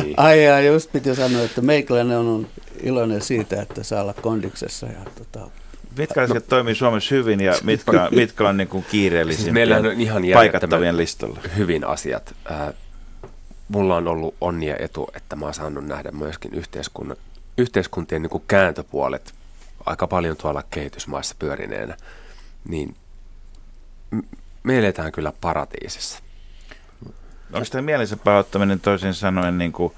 [0.02, 0.14] niin.
[0.16, 2.46] Ai, ai just piti sanoa, että meikäläinen on
[2.82, 4.86] iloinen siitä, että saa olla kondiksessa.
[4.86, 5.50] Ja, tota,
[5.98, 10.00] Mitkä asiat toimii Suomessa hyvin ja mitkä, mitkä on niin kuin kiireellisimpiä Siis meillähän on
[10.00, 11.40] ihan paikattavien listalla?
[11.56, 12.34] hyvin asiat.
[12.50, 12.72] Ää,
[13.68, 17.16] mulla on ollut onnia etu, että mä oon saanut nähdä myöskin yhteiskunnan,
[17.58, 19.34] yhteiskuntien niin kuin kääntöpuolet
[19.86, 21.96] aika paljon tuolla kehitysmaissa pyörineenä.
[22.68, 22.96] Niin
[24.62, 26.18] me eletään kyllä paratiisissa.
[27.52, 29.92] Onko tämä mielensä pahoittaminen toisin sanoen niin kuin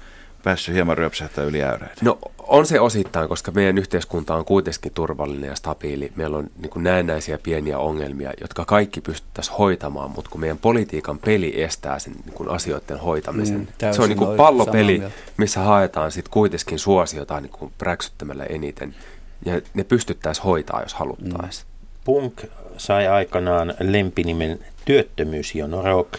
[0.47, 1.95] päässyt hieman ryöpsähtää yli äyreitä?
[2.01, 6.11] No on se osittain, koska meidän yhteiskunta on kuitenkin turvallinen ja stabiili.
[6.15, 11.19] Meillä on niin kuin näennäisiä pieniä ongelmia, jotka kaikki pystyttäisiin hoitamaan, mutta kun meidän politiikan
[11.19, 13.57] peli estää sen niin kuin asioiden hoitamisen.
[13.57, 15.03] Mm, se täysin on niin kuin pallopeli,
[15.37, 18.95] missä haetaan sitten kuitenkin suosiota niin kuin räksyttämällä eniten.
[19.45, 21.67] Ja ne pystyttäisiin hoitaa, jos haluttaisiin.
[22.05, 22.43] Punk
[22.77, 26.13] sai aikanaan lempinimen työttömyysjono rock.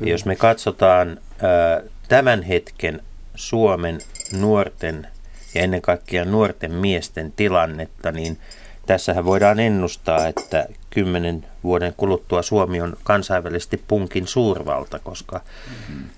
[0.00, 3.02] Ja jos me katsotaan ää, tämän hetken
[3.40, 3.98] Suomen
[4.32, 5.06] nuorten
[5.54, 8.38] ja ennen kaikkea nuorten miesten tilannetta, niin
[8.86, 15.40] tässähän voidaan ennustaa, että kymmenen vuoden kuluttua Suomi on kansainvälisesti punkin suurvalta, koska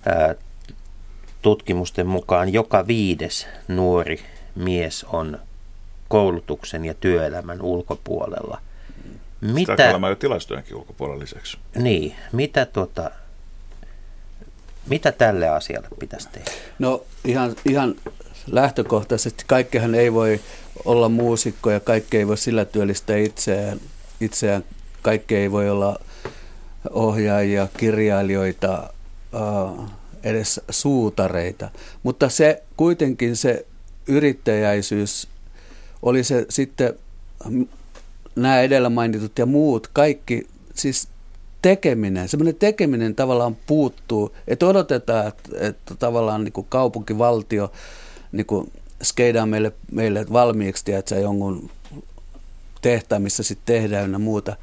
[0.07, 0.35] ää,
[1.43, 4.21] tutkimusten mukaan joka viides nuori
[4.55, 5.39] mies on
[6.09, 8.61] koulutuksen ja työelämän ulkopuolella.
[9.41, 11.59] Sitä Mitä, kuulemma jo tilastojenkin ulkopuolella lisäksi.
[11.75, 13.11] niin, mitä, tota,
[14.87, 16.51] mitä tälle asialle pitäisi tehdä?
[16.79, 17.95] No ihan, ihan
[18.47, 20.41] lähtökohtaisesti kaikkehan ei voi
[20.85, 23.81] olla muusikko ja kaikki ei voi sillä työllistää itseään.
[24.21, 24.65] itseään.
[25.03, 26.01] Kaikki ei voi olla
[26.91, 28.93] ohjaajia, kirjailijoita,
[29.35, 29.91] äh,
[30.23, 31.71] edes suutareita.
[32.03, 33.67] Mutta se kuitenkin se
[34.07, 35.29] yrittäjäisyys,
[36.03, 36.95] oli se sitten
[38.37, 41.09] nämä edellä mainitut ja muut, kaikki, siis
[41.63, 47.73] tekeminen, semmoinen tekeminen tavallaan puuttuu, että odotetaan, että, että tavallaan niin kuin kaupunkivaltio
[48.33, 51.71] niin kuin skeidaa meille, meille valmiiksi, että jonkun
[52.83, 54.57] tehtaan, missä sitten tehdään ja muuta.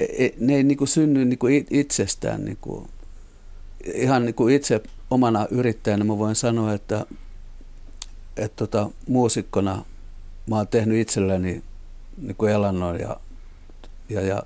[0.00, 2.44] E- e- Ne ei niin kuin synny niin kuin itsestään.
[2.44, 2.88] Niin kuin,
[3.94, 7.06] ihan niin kuin itse omana yrittäjänä mä voin sanoa, että,
[8.36, 9.84] että tota, muusikkona
[10.46, 11.62] mä oon tehnyt itselleni
[12.22, 13.20] niin kuin elannon ja,
[14.08, 14.42] ja, ja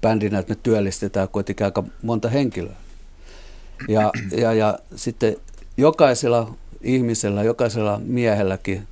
[0.00, 2.76] bändinä, että me työllistetään kuitenkin aika monta henkilöä.
[3.88, 5.36] Ja, ja, ja sitten
[5.76, 8.88] jokaisella ihmisellä, jokaisella miehelläkin,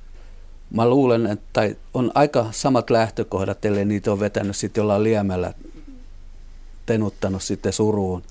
[0.71, 5.53] mä luulen, että tai on aika samat lähtökohdat, ellei niitä on vetänyt sitten jollain liemällä,
[6.85, 8.23] tenuttanut sitten suruun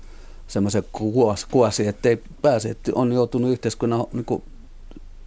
[0.47, 4.43] semmoisen kuosi, kuosi, että ei pääse, että on joutunut yhteiskunnan niin kuin,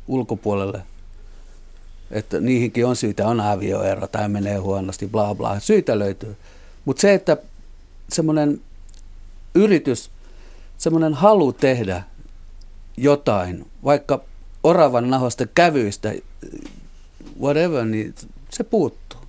[0.09, 0.83] ulkopuolelle.
[2.11, 6.37] Että niihinkin on syytä, on avioero tai menee huonosti, bla bla, syitä löytyy.
[6.89, 7.37] Mutta se, että
[8.09, 8.61] semmoinen
[9.55, 10.11] yritys,
[10.79, 12.03] semmoinen halu tehdä
[12.97, 14.25] jotain, vaikka
[14.63, 16.15] oravan nahoista kävyistä,
[17.41, 18.15] whatever, niin
[18.51, 19.21] se puuttuu.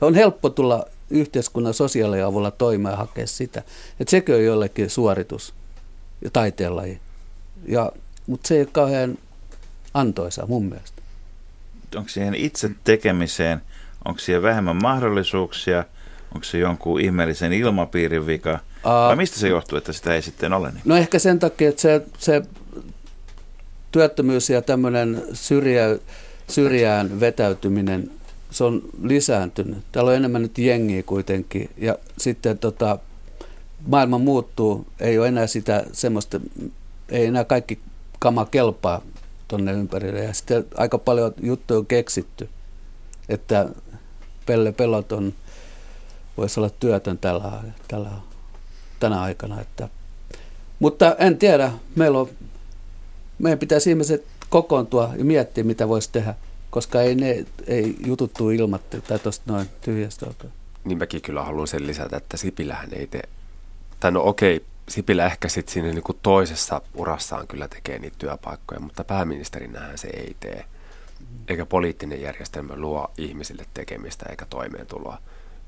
[0.00, 3.62] On helppo tulla yhteiskunnan sosiaaliavulla toimeen ja hakea sitä.
[4.00, 5.54] Että sekö on jollekin suoritus
[6.22, 7.00] ja taiteenlaji.
[7.66, 7.92] Ja,
[8.26, 9.18] mutta se ei ole kauhean
[9.94, 11.02] antoisa mun mielestä.
[11.96, 13.60] Onko siihen itse tekemiseen,
[14.04, 15.84] onko siihen vähemmän mahdollisuuksia,
[16.34, 20.70] onko se jonkun ihmeellisen ilmapiirin vika, vai mistä se johtuu, että sitä ei sitten ole?
[20.70, 20.82] Niin?
[20.84, 22.42] No ehkä sen takia, että se, se
[23.92, 25.98] työttömyys ja tämmöinen syrjä,
[26.48, 28.10] syrjään vetäytyminen,
[28.50, 29.78] se on lisääntynyt.
[29.92, 31.70] Täällä on enemmän nyt jengiä kuitenkin.
[31.76, 32.98] Ja sitten tota,
[33.86, 36.40] maailma muuttuu, ei ole enää sitä semmoista,
[37.08, 37.78] ei enää kaikki
[38.18, 39.02] kama kelpaa
[39.48, 40.24] tonne ympärille.
[40.24, 42.48] Ja sitten aika paljon juttuja on keksitty,
[43.28, 43.68] että
[44.46, 45.34] Pelle Peloton
[46.38, 47.52] voisi olla työtön tällä,
[47.88, 48.10] tällä,
[49.00, 49.60] tänä aikana.
[49.60, 49.88] Että,
[50.78, 52.28] mutta en tiedä, meillä on,
[53.38, 56.34] meidän pitäisi ihmiset kokoontua ja miettiä, mitä voisi tehdä,
[56.70, 60.52] koska ei, ne, ei jututtu ilmattu tai tuosta noin tyhjästä oikein.
[60.84, 63.28] Niin mäkin kyllä haluan sen lisätä, että Sipilähän ei tee,
[64.00, 68.80] tai no okei, Sipilä ehkä sitten siinä niin kuin toisessa urassaan kyllä tekee niitä työpaikkoja,
[68.80, 70.64] mutta pääministerinähän se ei tee.
[71.48, 75.18] Eikä poliittinen järjestelmä luo ihmisille tekemistä eikä toimeentuloa,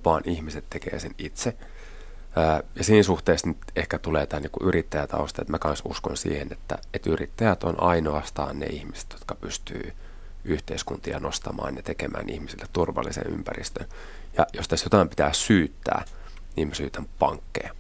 [0.04, 1.56] vaan ihmiset tekee sen itse.
[2.74, 6.78] Ja siinä suhteessa nyt ehkä tulee tämä niin yrittäjätausta, että mä kanssa uskon siihen, että,
[6.94, 9.92] että yrittäjät on ainoastaan ne ihmiset, jotka pystyy
[10.44, 13.86] yhteiskuntia nostamaan ja tekemään ihmisille turvallisen ympäristön.
[14.36, 16.04] Ja jos tässä jotain pitää syyttää,
[16.56, 17.74] niin mä syytän pankkeja.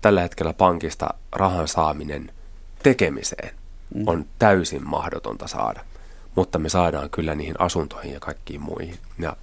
[0.00, 2.32] Tällä hetkellä pankista rahan saaminen
[2.82, 3.54] tekemiseen
[4.06, 5.80] on täysin mahdotonta saada,
[6.34, 8.98] mutta me saadaan kyllä niihin asuntoihin ja kaikkiin muihin.
[9.18, 9.36] Ja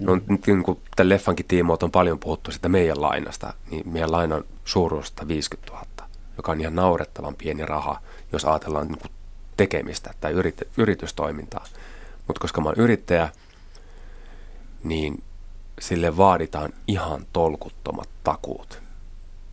[0.00, 4.12] No, nyt niin kuin tämän leffankin tiimoilta on paljon puhuttu sitä meidän lainasta, niin meidän
[4.12, 5.86] lainan suuruudesta 50 000,
[6.36, 8.00] joka on ihan naurettavan pieni raha,
[8.32, 9.12] jos ajatellaan niin kuin
[9.56, 11.64] tekemistä tai yrit, yritystoimintaa.
[12.26, 13.28] Mutta koska mä oon yrittäjä,
[14.84, 15.22] niin
[15.80, 18.82] sille vaaditaan ihan tolkuttomat takuut.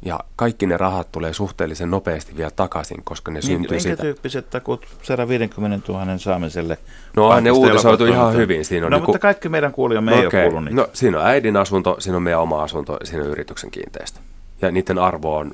[0.06, 4.02] Ja kaikki ne rahat tulee suhteellisen nopeasti vielä takaisin, koska ne syntyy Minkä siitä.
[4.02, 6.78] tyyppiset takut 150 000 saamiselle?
[7.16, 8.66] No ne uutisoitu ihan hyvin.
[8.66, 10.44] Siinä on no niinku- mutta kaikki meidän kuulijamme ei Okei.
[10.44, 10.82] ole kuullut niitä.
[10.82, 14.20] No siinä on äidin asunto, siinä on meidän oma asunto, siinä on yrityksen kiinteistö.
[14.62, 15.52] Ja niiden arvo on,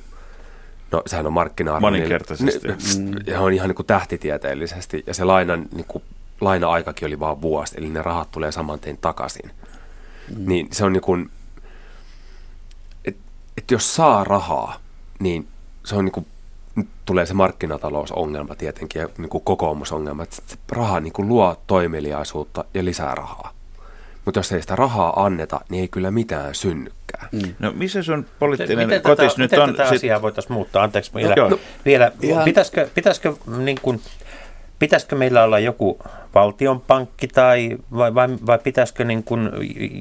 [0.92, 1.88] no sehän on markkina-arvo.
[1.88, 2.68] Moninkertaisesti.
[2.68, 5.04] Niin, ne, ja on ihan niin kuin tähtitieteellisesti.
[5.08, 6.04] Ja se lainan, niin kuin,
[6.42, 9.52] laina-aikakin oli vaan vuosi, eli ne rahat tulee saman tein takaisin.
[10.38, 10.44] Mm.
[10.48, 11.30] Niin se on niin kuin,
[13.58, 14.80] että et jos saa rahaa,
[15.20, 15.48] niin
[15.86, 16.26] se on niin kuin
[17.06, 22.66] tulee se markkinatalousongelma tietenkin ja niin kuin kokoomusongelma, että se raha niin kuin luo toimeliaisuutta
[22.74, 23.54] ja lisää rahaa.
[24.26, 27.28] Mutta jos ei sitä rahaa anneta, niin ei kyllä mitään synnykään.
[27.32, 27.56] Mm.
[27.60, 29.76] No missä sun poliittinen miten kotis tätä, nyt miten on?
[29.76, 30.84] tätä sit- asiaa voitaisiin muuttaa?
[30.84, 31.50] Anteeksi, vielä, Joo.
[31.50, 34.02] no, vielä Ihan- pitäisikö, pitäisikö, niin kuin,
[34.80, 36.00] pitäisikö meillä olla joku
[36.36, 39.50] valtionpankki tai vai, vai, vai pitäisikö niin kuin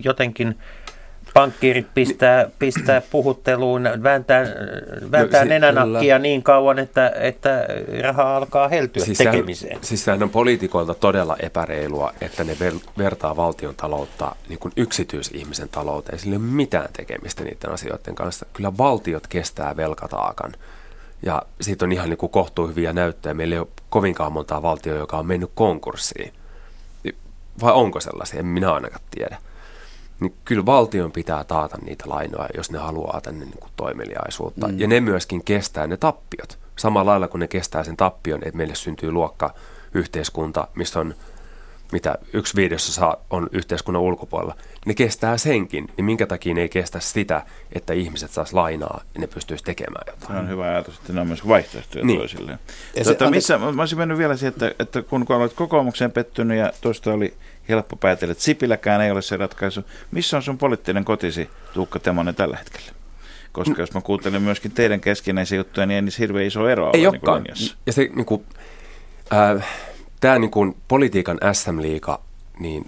[0.04, 0.58] jotenkin
[1.34, 4.46] pankkiirit pistää, pistää puhutteluun, vääntää,
[5.10, 7.66] vääntää si- nenänakkia niin kauan, että, että
[8.02, 9.70] raha alkaa heltyä siis tekemiseen.
[9.70, 14.72] Sehän, siis sehän on poliitikoilta todella epäreilua, että ne ver- vertaa valtion taloutta niin kuin
[14.76, 16.18] yksityisihmisen talouteen.
[16.18, 18.46] Sillä ei ole mitään tekemistä niiden asioiden kanssa.
[18.52, 20.52] Kyllä valtiot kestää velkataakan.
[21.26, 23.34] Ja siitä on ihan niin kuin kohtuu hyviä näyttöjä.
[23.34, 26.32] Meillä ei ole kovinkaan montaa valtioa, joka on mennyt konkurssiin.
[27.60, 28.40] Vai onko sellaisia?
[28.40, 29.38] En minä ainakaan tiedä.
[30.22, 34.68] Niin kyllä valtion pitää taata niitä lainoja, jos ne haluaa tänne niin kuin toimeliaisuutta.
[34.68, 34.78] Mm.
[34.80, 36.58] Ja ne myöskin kestää ne tappiot.
[36.76, 39.54] Samalla lailla kuin ne kestää sen tappion, että meille syntyy luokka
[39.94, 41.14] yhteiskunta, missä on
[41.92, 44.56] mitä yksi viidesosa on yhteiskunnan ulkopuolella,
[44.86, 47.42] ne kestää senkin, niin minkä takia ne ei kestä sitä,
[47.72, 50.38] että ihmiset saisi lainaa ja ne pystyisi tekemään Se jotain.
[50.38, 52.18] on hyvä ajatus, että ne on myös vaihtoehtoja Niin.
[52.18, 52.58] toisilleen.
[52.96, 56.72] Ja se- missä, mä olisin mennyt vielä siihen, että, että kun olet kokoomukseen pettynyt ja
[56.80, 57.34] tuosta oli
[57.68, 59.84] helppo päätellä, että Sipiläkään ei ole se ratkaisu.
[60.10, 62.92] Missä on sun poliittinen kotisi, Tuukka Temonen, tällä hetkellä?
[63.52, 67.06] Koska jos mä kuuntelen myöskin teidän keskinäisiä juttuja, niin ei niissä hirveän iso ero Ei
[67.06, 67.76] ole niin linjassa.
[67.86, 68.44] Ja se niin kuin,
[69.32, 69.66] äh,
[70.20, 72.20] tämä niin kuin politiikan SM-liiga,
[72.58, 72.86] niin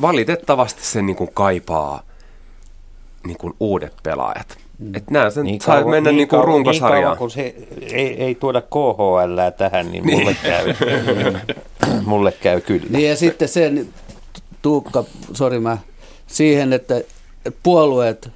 [0.00, 2.02] valitettavasti se niin kuin kaipaa
[3.26, 4.58] niin kuin uudet pelaajat.
[4.78, 4.94] Mm.
[4.94, 7.02] Että nämä sen niin saa mennä niin kuin kauan- Niin runkosarjaan.
[7.02, 10.74] kauan, kun se ei, ei tuoda KHL tähän, niin mulle käy,
[12.06, 12.86] mulle käy kyllä.
[12.90, 13.92] Niin ja sitten se, niin,
[14.62, 15.04] Tuukka,
[15.34, 15.78] sori mä,
[16.26, 17.00] siihen, että
[17.62, 18.30] puolueet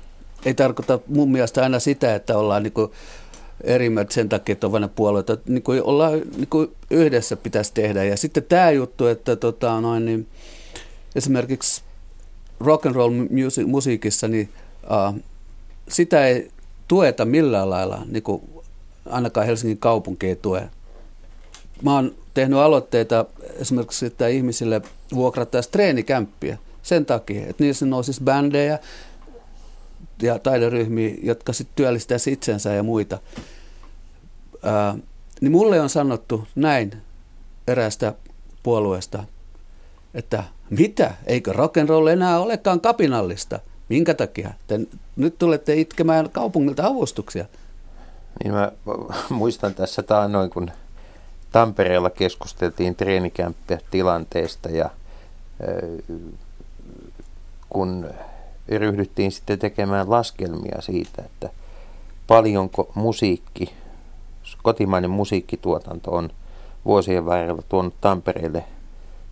[0.45, 2.73] ei tarkoita mun mielestä aina sitä, että ollaan niin
[3.65, 5.31] eri mieltä sen takia, että on vain puolueet.
[5.31, 8.05] Että niin kuin ollaan, niin kuin yhdessä pitäisi tehdä.
[8.05, 10.27] Ja sitten tämä juttu, että tota, noin, niin,
[11.15, 11.83] esimerkiksi
[12.61, 14.49] rock and roll music, musiikissa, niin
[14.85, 15.21] uh,
[15.93, 16.51] sitä ei
[16.89, 18.43] tueta millään lailla, niin kuin
[19.11, 20.71] ainakaan Helsingin kaupunki ei tue.
[21.83, 23.25] Mä oon tehnyt aloitteita
[23.55, 24.83] esimerkiksi, että ihmisille
[25.15, 28.79] vuokrattaisiin treenikämppiä sen takia, että niissä nousisi bändejä
[30.23, 33.19] ja taideryhmiä, jotka sitten työllistäisi itsensä ja muita.
[34.63, 34.95] Ää,
[35.41, 36.93] niin mulle on sanottu näin
[37.67, 38.15] eräästä
[38.63, 39.25] puolueesta,
[40.15, 43.61] että mitä, eikö rock'n'roll enää olekaan kapinallista?
[43.93, 44.51] Minkä takia?
[44.67, 44.81] Te
[45.17, 47.45] nyt tulette itkemään kaupungilta avustuksia.
[48.43, 48.73] Niin mä
[49.31, 50.71] muistan tässä taannoin, kun
[51.53, 54.91] Tampereella keskusteltiin treenikämppä tilanteesta ja
[57.69, 58.11] kun
[58.69, 61.51] ryhdyttiin sitten tekemään laskelmia siitä, että
[62.27, 63.73] paljonko musiikki,
[64.63, 66.31] kotimainen musiikkituotanto on
[66.85, 68.65] vuosien varrella tuonut Tampereelle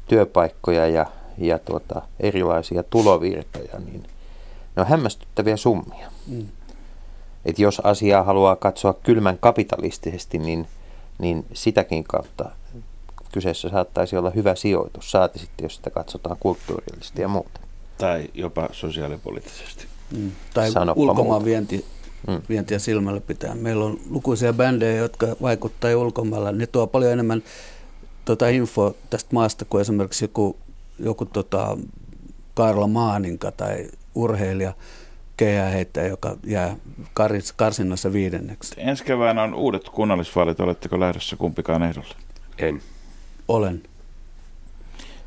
[0.08, 1.06] työpaikkoja ja,
[1.38, 4.04] ja tuota, erilaisia tulovirtoja, niin
[4.80, 6.10] ne on hämmästyttäviä summia.
[6.26, 6.46] Mm.
[7.44, 10.66] Et jos asiaa haluaa katsoa kylmän kapitalistisesti, niin,
[11.18, 12.50] niin sitäkin kautta
[13.32, 17.60] kyseessä saattaisi olla hyvä sijoitus, saati sitten, jos sitä katsotaan kulttuurillisesti ja muuta.
[17.98, 19.86] Tai jopa sosiaalipoliittisesti.
[20.16, 20.30] Mm.
[20.54, 21.84] Tai Sanoppa ulkomaan vienti,
[22.28, 22.42] Mm.
[22.48, 23.54] vientiä silmällä pitää.
[23.54, 26.52] Meillä on lukuisia bändejä, jotka vaikuttaa ulkomailla.
[26.52, 27.42] Ne tuo paljon enemmän
[28.24, 30.56] tota infoa tästä maasta kuin esimerkiksi joku,
[30.98, 31.76] joku tota
[32.54, 34.72] Karla Maaninka tai urheilija
[35.36, 36.76] keihääheittäjä, joka jää
[37.14, 38.74] karis, karsinnassa viidenneksi.
[38.76, 40.60] Ensi keväänä on uudet kunnallisvaalit.
[40.60, 42.14] Oletteko lähdössä kumpikaan ehdolle?
[42.58, 42.82] En.
[43.48, 43.82] Olen.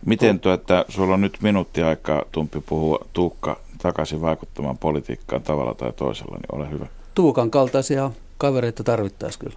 [0.06, 5.74] Miten tuo, että sulla on nyt minuutti aikaa, Tumpi, puhua Tuukka takaisin vaikuttamaan politiikkaan tavalla
[5.74, 6.86] tai toisella, niin ole hyvä.
[7.16, 9.56] Tuukan kaltaisia kavereita tarvittaisiin kyllä.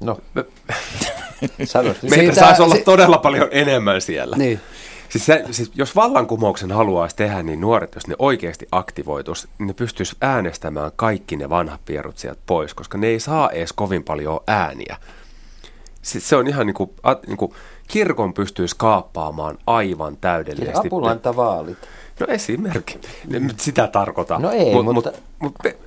[0.00, 0.18] No,
[1.64, 2.10] sanois nyt.
[2.10, 4.36] Meitä Siitä- saisi olla se- todella paljon enemmän siellä.
[4.36, 4.60] Niin.
[5.12, 9.72] Siis, se, siis jos vallankumouksen haluaisi tehdä, niin nuoret, jos ne oikeasti aktivoitus, niin ne
[9.72, 14.40] pystyisi äänestämään kaikki ne vanhat pierut sieltä pois, koska ne ei saa edes kovin paljon
[14.46, 14.96] ääniä.
[16.02, 17.52] Siis se on ihan niin kuin, a, niin kuin
[17.88, 20.86] kirkon pystyisi kaappaamaan aivan täydellisesti.
[20.88, 21.78] Apulantavaalit.
[22.20, 22.98] No esimerkki.
[23.28, 24.38] Nyt sitä tarkoita.
[24.38, 25.78] No ei, mut, mutta- Mut, mut, pe-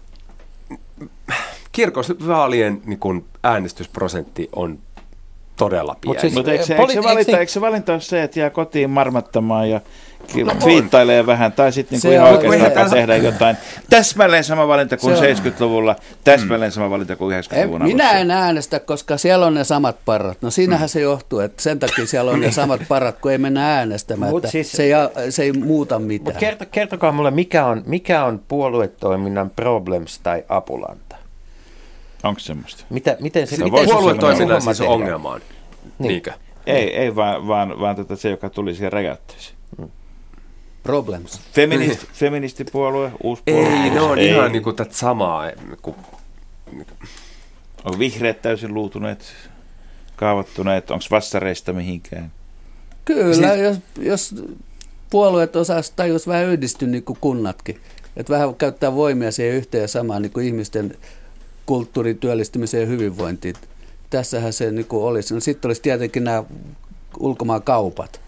[1.72, 4.80] kirkosvaalien niin kun äänestysprosentti on
[5.56, 6.14] todella pieni.
[6.16, 7.40] Mut siis- Mutta eikö, se- Poli- eikö, se valinta, niin?
[7.40, 9.82] eikö se valinta ole se, että jää kotiin marmattamaan ja
[10.28, 13.58] ki- twiittailee vähän, tai sitten Se niinku ihan oikeasti eihän alkaa tehdä jotain.
[13.90, 18.32] Täsmälleen sama valinta kuin Se on- 70-luvulla, täsmälleen sama valinta kuin 90-luvun En, minä en
[18.32, 20.38] äänestä, koska siellä on ne samat parrat.
[20.42, 23.78] No siinähän se johtuu, että sen takia siellä on ne samat parrat, kun ei mennä
[23.78, 24.32] äänestämään.
[24.32, 26.24] Mut Että siis- se, ei, se ei muuta mitään.
[26.26, 31.16] Mutta kerto, kertokaa mulle, mikä on, mikä on puoluetoiminnan problems tai apulanta?
[32.26, 32.84] Onko semmoista?
[32.90, 34.94] Mitä, miten se, Sitä miten voisi se Puoluetoiminnan siis tehdään?
[34.94, 35.42] ongelma on.
[36.00, 36.08] Niin.
[36.08, 36.34] Niinkö?
[36.66, 39.56] Ei, ei vaan, vaan, vaan tätä se, joka tuli siihen räjäytteeseen.
[40.84, 41.42] Problems.
[41.54, 43.84] Feminist, feministipuolue, uusi puolue.
[43.84, 44.30] Ei, ne on ei.
[44.30, 45.46] ihan niinku tätä samaa.
[45.46, 45.96] Niinku,
[47.84, 49.34] Onko vihreät täysin luutuneet,
[50.16, 52.32] kaavoittuneet, onko vassareista mihinkään?
[53.06, 53.62] Kyllä, siis...
[53.62, 54.36] jos, jos
[55.10, 57.82] puolueet osas tajus vähän yhdistyä niin kuin kunnatkin.
[58.18, 60.98] Että vähän käyttää voimia siihen yhteen ja samaan niin kuin ihmisten
[61.66, 63.56] kulttuurin työllistymiseen ja hyvinvointiin.
[64.10, 65.34] Tässähän se niin kuin olisi.
[65.34, 66.44] No, sitten olisi tietenkin nämä
[67.20, 68.22] ulkomaan kaupat.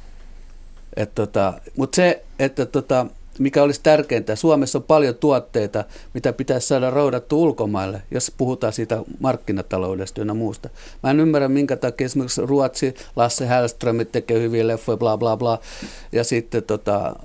[0.96, 3.06] Et tota, Mutta se, että tota,
[3.40, 5.84] mikä olisi tärkeintä, Suomessa on paljon tuotteita,
[6.14, 10.70] mitä pitäisi saada roudattu ulkomaille, jos puhutaan siitä markkinataloudesta ja muusta.
[11.04, 15.60] Mä en ymmärrä, minkä takia esimerkiksi Ruotsi, Lasse Hellströmit tekee hyviä leffoja, bla bla bla,
[16.12, 17.16] ja sitten tota,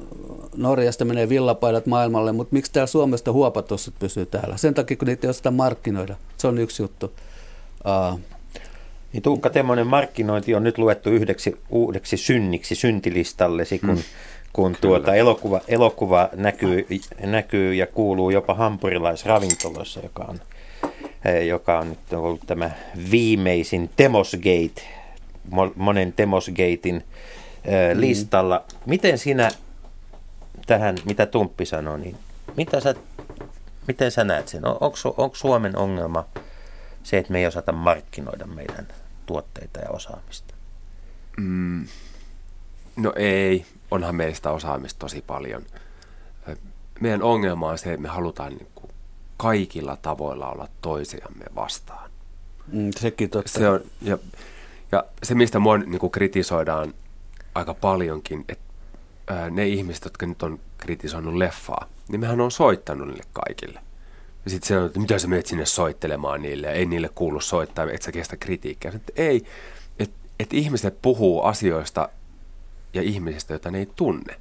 [0.57, 4.57] Norjasta menee villapaidat maailmalle, mutta miksi täällä Suomesta huopatossut pysyy täällä?
[4.57, 6.17] Sen takia, kun niitä ei osata markkinoida.
[6.39, 7.13] Se on yksi juttu.
[8.13, 8.21] Uh,
[9.13, 14.03] Niin Tuukka Temmonen markkinointi on nyt luettu yhdeksi uudeksi synniksi syntilistallesi, kun, mm.
[14.53, 16.87] kun tuota elokuva, elokuva näkyy,
[17.27, 20.39] näkyy ja kuuluu jopa hampurilaisravintoloissa, joka on,
[21.25, 22.71] eh, joka on nyt ollut tämä
[23.11, 24.83] viimeisin Temosgate,
[25.51, 27.05] mo- monen Temosgatein
[27.65, 28.65] eh, listalla.
[28.87, 29.51] Miten sinä
[30.67, 32.17] tähän, mitä Tumppi sanoi, niin
[32.57, 32.95] mitä sä,
[33.89, 34.67] miten sä näet sen?
[34.67, 36.25] On- Onko, onko Suomen ongelma
[37.03, 38.89] se, että me ei osata markkinoida meidän
[39.27, 40.55] tuotteita ja osaamista?
[41.37, 41.87] mm,
[42.97, 45.63] no ei, onhan meistä osaamista tosi paljon.
[47.01, 48.91] Meidän ongelma on se, että me halutaan niinku
[49.37, 52.11] kaikilla tavoilla olla toisiamme vastaan.
[52.73, 53.51] mm, sekin totta.
[53.59, 54.19] Se on, ja,
[54.93, 56.95] ja se, mistä mua niin kuin kritisoidaan
[57.55, 58.65] aika paljonkin, että
[59.51, 63.81] ne ihmiset, jotka nyt on kritisoinut leffaa, niin mehän on soittanut niille kaikille.
[64.45, 67.91] Ja sitten se on, että mitä sä menet sinne soittelemaan niille, ei niille kuulu soittaa,
[67.93, 68.93] et sä kestä kritiikkiä.
[68.95, 69.47] Että ei,
[69.99, 72.09] että et ihmiset puhuu asioista
[72.95, 74.37] ja ihmisistä, joita ne ei tunne.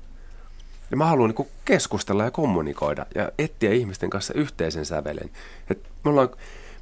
[0.92, 5.30] Ja mä haluan niin keskustella ja kommunikoida ja etsiä ihmisten kanssa yhteisen sävelen.
[5.70, 6.30] Et me ollaan,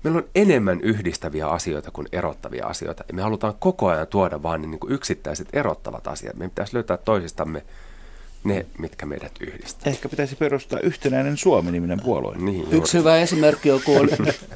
[0.04, 3.04] meillä on enemmän yhdistäviä asioita kuin erottavia asioita.
[3.08, 6.36] Ja me halutaan koko ajan tuoda vaan ne niin yksittäiset erottavat asiat.
[6.36, 7.66] Meidän pitäisi löytää toisistamme
[8.44, 9.90] ne, mitkä meidät yhdistää.
[9.92, 12.36] Ehkä pitäisi perustaa yhtenäinen Suomi-niminen puolue.
[12.38, 12.78] Niin, juuri.
[12.78, 14.10] Yksi hyvä esimerkki on, kun oli,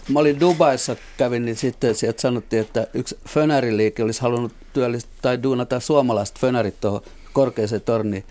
[0.09, 5.43] mä olin Dubaissa kävin, niin sitten sieltä sanottiin, että yksi fönäriliike olisi halunnut työllistää tai
[5.43, 7.01] duunata suomalaiset fönärit tuohon
[7.33, 8.23] korkeaseen torniin.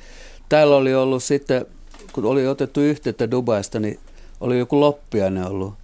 [0.48, 1.66] Täällä oli ollut sitten,
[2.12, 3.98] kun oli otettu yhteyttä Dubaista, niin
[4.40, 5.74] oli joku loppiainen ollut.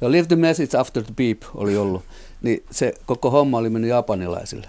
[0.00, 2.02] Ja Leave the message after the beep oli ollut.
[2.42, 4.68] Niin se koko homma oli mennyt japanilaisille.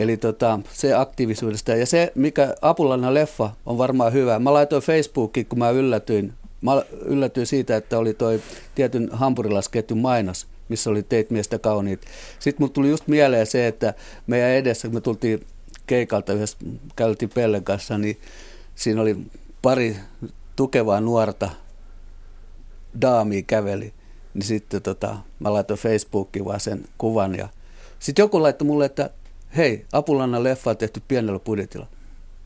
[0.00, 1.74] Eli tota, se aktiivisuudesta.
[1.74, 4.38] Ja se, mikä Apulana leffa on varmaan hyvä.
[4.38, 6.32] Mä laitoin Facebookiin, kun mä yllätyin.
[6.60, 8.42] Mä yllätyin siitä, että oli toi
[8.74, 12.00] tietyn hampurilasketjun mainos, missä oli teit miestä kauniit.
[12.38, 13.94] Sitten mulle tuli just mieleen se, että
[14.26, 15.46] meidän edessä, kun me tultiin
[15.86, 16.58] keikalta yhdessä,
[16.96, 18.20] käytiin Pellen kanssa, niin
[18.74, 19.16] siinä oli
[19.62, 19.96] pari
[20.56, 21.50] tukevaa nuorta
[23.00, 23.92] daamia käveli.
[24.34, 27.48] Niin sitten tota, mä laitoin Facebookiin vaan sen kuvan ja
[27.98, 29.10] sitten joku laittoi mulle, että
[29.56, 31.86] hei, Apulannan leffa on tehty pienellä budjetilla.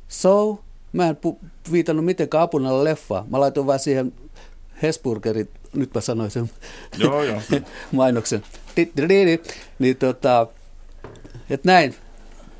[0.08, 0.60] So,
[0.92, 3.26] mä en pu- viitannut mitenkään Apulannan leffaa.
[3.30, 4.12] Mä laitoin vaan siihen
[4.82, 6.50] Hesburgerin, nyt mä sanoin sen
[6.98, 7.40] Joo, joo.
[7.92, 8.42] mainoksen.
[9.78, 10.46] Niin tota,
[11.50, 11.94] et näin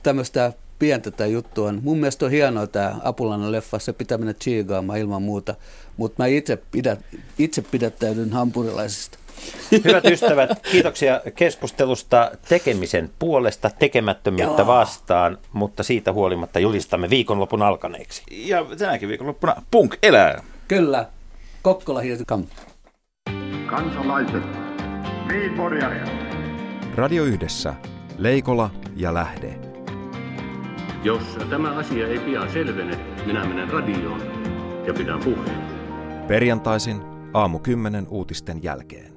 [0.02, 1.80] tämmöistä pientä tämä juttu on.
[1.82, 5.54] Mun mielestä on hienoa tämä Apulannan leffa, se pitää mennä chiigaamaan ilman muuta.
[5.96, 6.96] Mutta mä itse, pidä,
[7.38, 9.18] itse pidättäydyn hampurilaisista.
[9.84, 14.66] Hyvät ystävät, kiitoksia keskustelusta tekemisen puolesta, tekemättömyyttä Joo.
[14.66, 18.22] vastaan, mutta siitä huolimatta julistamme viikonlopun alkaneeksi.
[18.30, 20.42] Ja tänäkin viikonloppuna punk elää.
[20.68, 21.06] Kyllä,
[21.62, 22.44] Kokkola Hilti Kam.
[23.66, 24.42] Kansalaiset.
[25.28, 25.90] Viiporia.
[26.94, 27.74] Radio Yhdessä.
[28.18, 29.58] Leikola ja Lähde.
[31.04, 34.20] Jos tämä asia ei pian selvene, minä menen radioon
[34.86, 35.62] ja pidän puheen.
[36.28, 37.02] Perjantaisin
[37.34, 39.13] aamu 10 uutisten jälkeen.